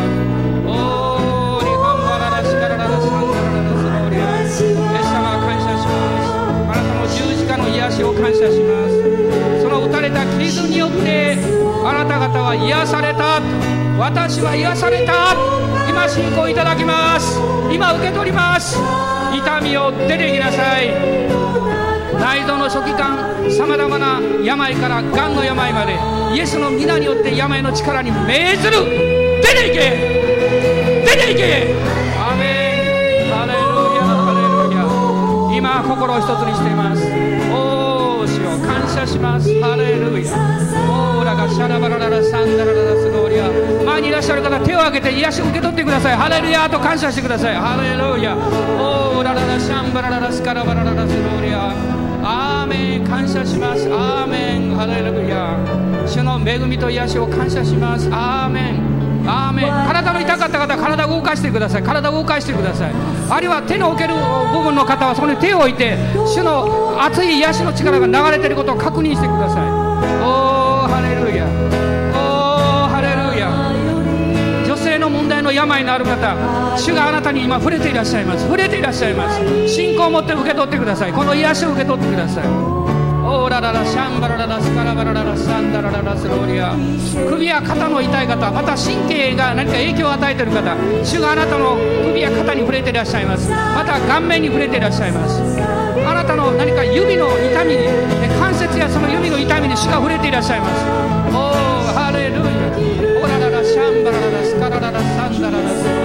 [0.69, 4.29] オーリハンバララシカラララスタンバララスローリア。
[4.41, 4.61] イエス
[5.09, 6.29] 様感謝します。
[6.69, 9.01] あなたの十字架の癒しを感謝します。
[9.63, 11.41] その打たれた傷によって
[11.83, 13.30] あなた方は癒された。
[14.01, 15.37] 私は癒された。
[15.87, 17.37] 今信仰いただきます。
[17.71, 18.75] 今受け取ります。
[19.31, 20.89] 痛みを出てきなさい。
[22.17, 25.93] 内臓の初期間さまざまな病からがんの病まで
[26.33, 28.89] イエスの皆によって病の力に命ずる。
[29.45, 29.79] 出ていけ。
[31.05, 31.69] 出ていけ。
[32.17, 33.29] アメン。
[33.29, 33.61] ハレル
[34.01, 34.09] ヤ。
[34.17, 34.81] ハレル
[35.53, 35.61] ヤ。
[35.61, 37.05] 今心を一つにしています。
[38.21, 39.49] おお主を感謝します。
[39.61, 40.37] ハレルヤ。
[41.25, 43.49] ラがシャラバラララサンダラララスゴーリア
[43.83, 46.15] 前にいらっしゃる方手を挙げて癒しを受け取ってください。
[46.15, 47.55] ハレルヤと感謝してください。
[47.55, 48.37] ハレルヤ。
[48.37, 51.73] オーラララシャンバラララスカラバラララスゴーリア
[52.23, 53.89] アーメン感謝します。
[53.91, 54.75] アーメン。
[54.75, 55.57] ハレルヤ。
[56.05, 58.07] 主の恵みと癒しを感謝します。
[58.11, 58.90] アーメン。
[59.25, 59.51] ア
[59.87, 61.83] 体の痛かった方は体を動かしてください。
[61.83, 62.91] 体を動かしてください。
[63.29, 64.15] あるいは手の置ける
[64.53, 69.61] 部分の方はそこに手を置いて主の熱い癒しの力が流れていることを確認してください。
[70.21, 71.45] おおハレルヤ
[72.13, 72.17] お
[72.85, 73.49] おハレルヤ
[74.65, 76.35] 女性の問題の病のある方
[76.77, 78.43] 主があなたに今触れていらっしゃいます。
[78.45, 79.39] 触れていらっしゃいます。
[79.67, 81.13] 信仰を持って受け取ってください。
[81.13, 82.70] この癒しを受け取ってください。
[83.23, 86.75] オーラララシャンバラララスカラバラララサンダラララスローリア。
[87.29, 93.49] 首や肩の痛い方また神経が何か影響を与えている方主があなたの首や肩に触れていらっしゃいます。
[93.49, 95.39] また顔面に触れていらっしゃいます。
[96.03, 97.87] あなたの何か指の痛みに
[98.39, 100.85] 関節やその指の痛みに主が触れていらっしゃいます。
[101.29, 102.41] おーハレルヤ。
[102.41, 105.69] オーラララシャンバラララスカラララサンダララ。
[105.69, 106.00] ス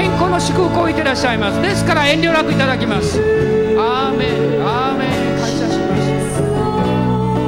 [0.00, 1.60] 健康の祝福をいてらっしゃいます。
[1.60, 3.20] ですから遠慮なくいただきます。
[3.76, 4.64] アーメン。
[4.64, 5.36] アーメン。
[5.36, 6.40] 感謝します。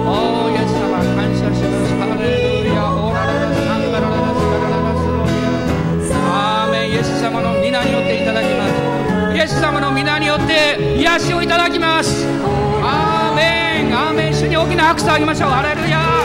[0.05, 1.97] おイエス様感謝します。
[1.97, 2.93] ハレルヤ。
[2.93, 5.33] オラララサンダラララスカラララスローリ
[6.13, 12.27] アアーメンイエス様の皆によっていただきますイエス様の皆によって癒しをいただきます
[12.83, 16.22] アーメン主に大きな拍手をあげましょうハレルヤ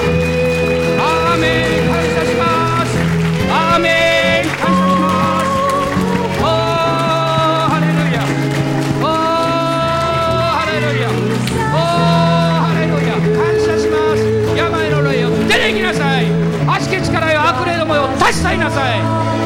[18.53, 19.01] よ立ち去りなさい。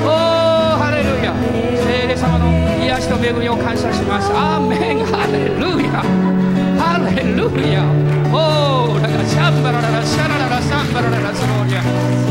[0.06, 1.34] おーハレルヤ。
[1.82, 2.46] 聖霊様の
[2.84, 4.30] 癒しと恵みを感謝します。
[4.32, 5.06] アーメン。
[5.06, 6.04] ハレルヤ。
[6.78, 7.84] ハレルヤ。
[8.34, 8.62] Oh
[9.52, 11.82] ンバラララシャラララサンバラララスローリア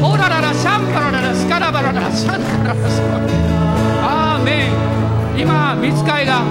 [0.06, 3.32] オラララシャンバラララスカラバラララシャンバララスローリ
[4.02, 4.70] アアーメン。
[5.38, 6.42] 今見つかいが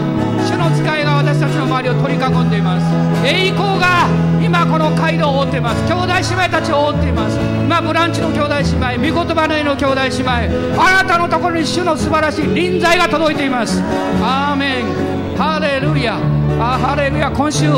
[0.46, 2.86] 主の使いが私たちの周りを取り囲んでいます。
[3.26, 4.08] 栄光が
[4.50, 7.38] 今この街道を覆っています兄弟姉妹たちを覆っています。
[7.38, 13.80] 今ブランチの兄弟姉妹御言葉の絵の兄弟姉妹あなたのところに主の素晴らしい臨在が届いています。
[14.24, 15.38] アーメン。
[15.38, 16.18] ハレルヤ。
[16.60, 17.30] あハレルヤ。
[17.30, 17.70] 今週 E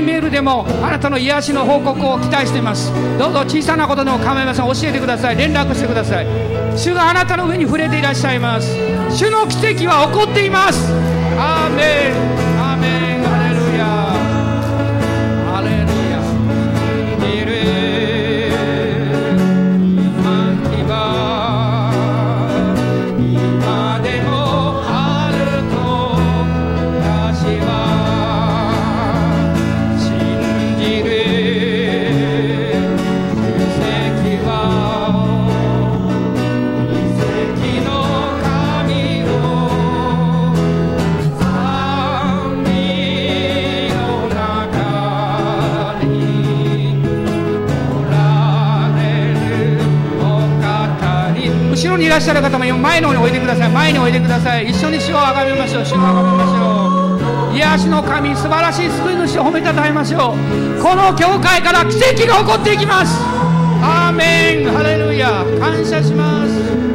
[0.00, 2.92] メールでもあなたの癒しの報告を期待しています。
[3.18, 4.66] どうぞ小さなことでも構いません。
[4.66, 5.36] 教えてください。
[5.36, 6.26] 連絡してください。
[6.76, 8.72] 主があなたの上に触れていらっしゃいます。
[9.10, 10.92] 主の奇跡は起こっています。
[11.36, 12.39] アーメン。
[52.20, 53.70] っしゃる方も前の方においでください。
[53.70, 54.68] 前においでください。
[54.68, 55.84] 一緒に主をあがめましょう。
[55.84, 57.56] 主をあがめましょう。
[57.56, 60.34] 癒しの神素晴らしい救い主を褒めたたえましょ
[60.78, 60.82] う。
[60.82, 63.18] この教会から奇跡が起こっていきます。
[63.82, 64.70] アーメン。
[64.70, 65.44] ハレルヤ。
[65.58, 66.89] 感謝します。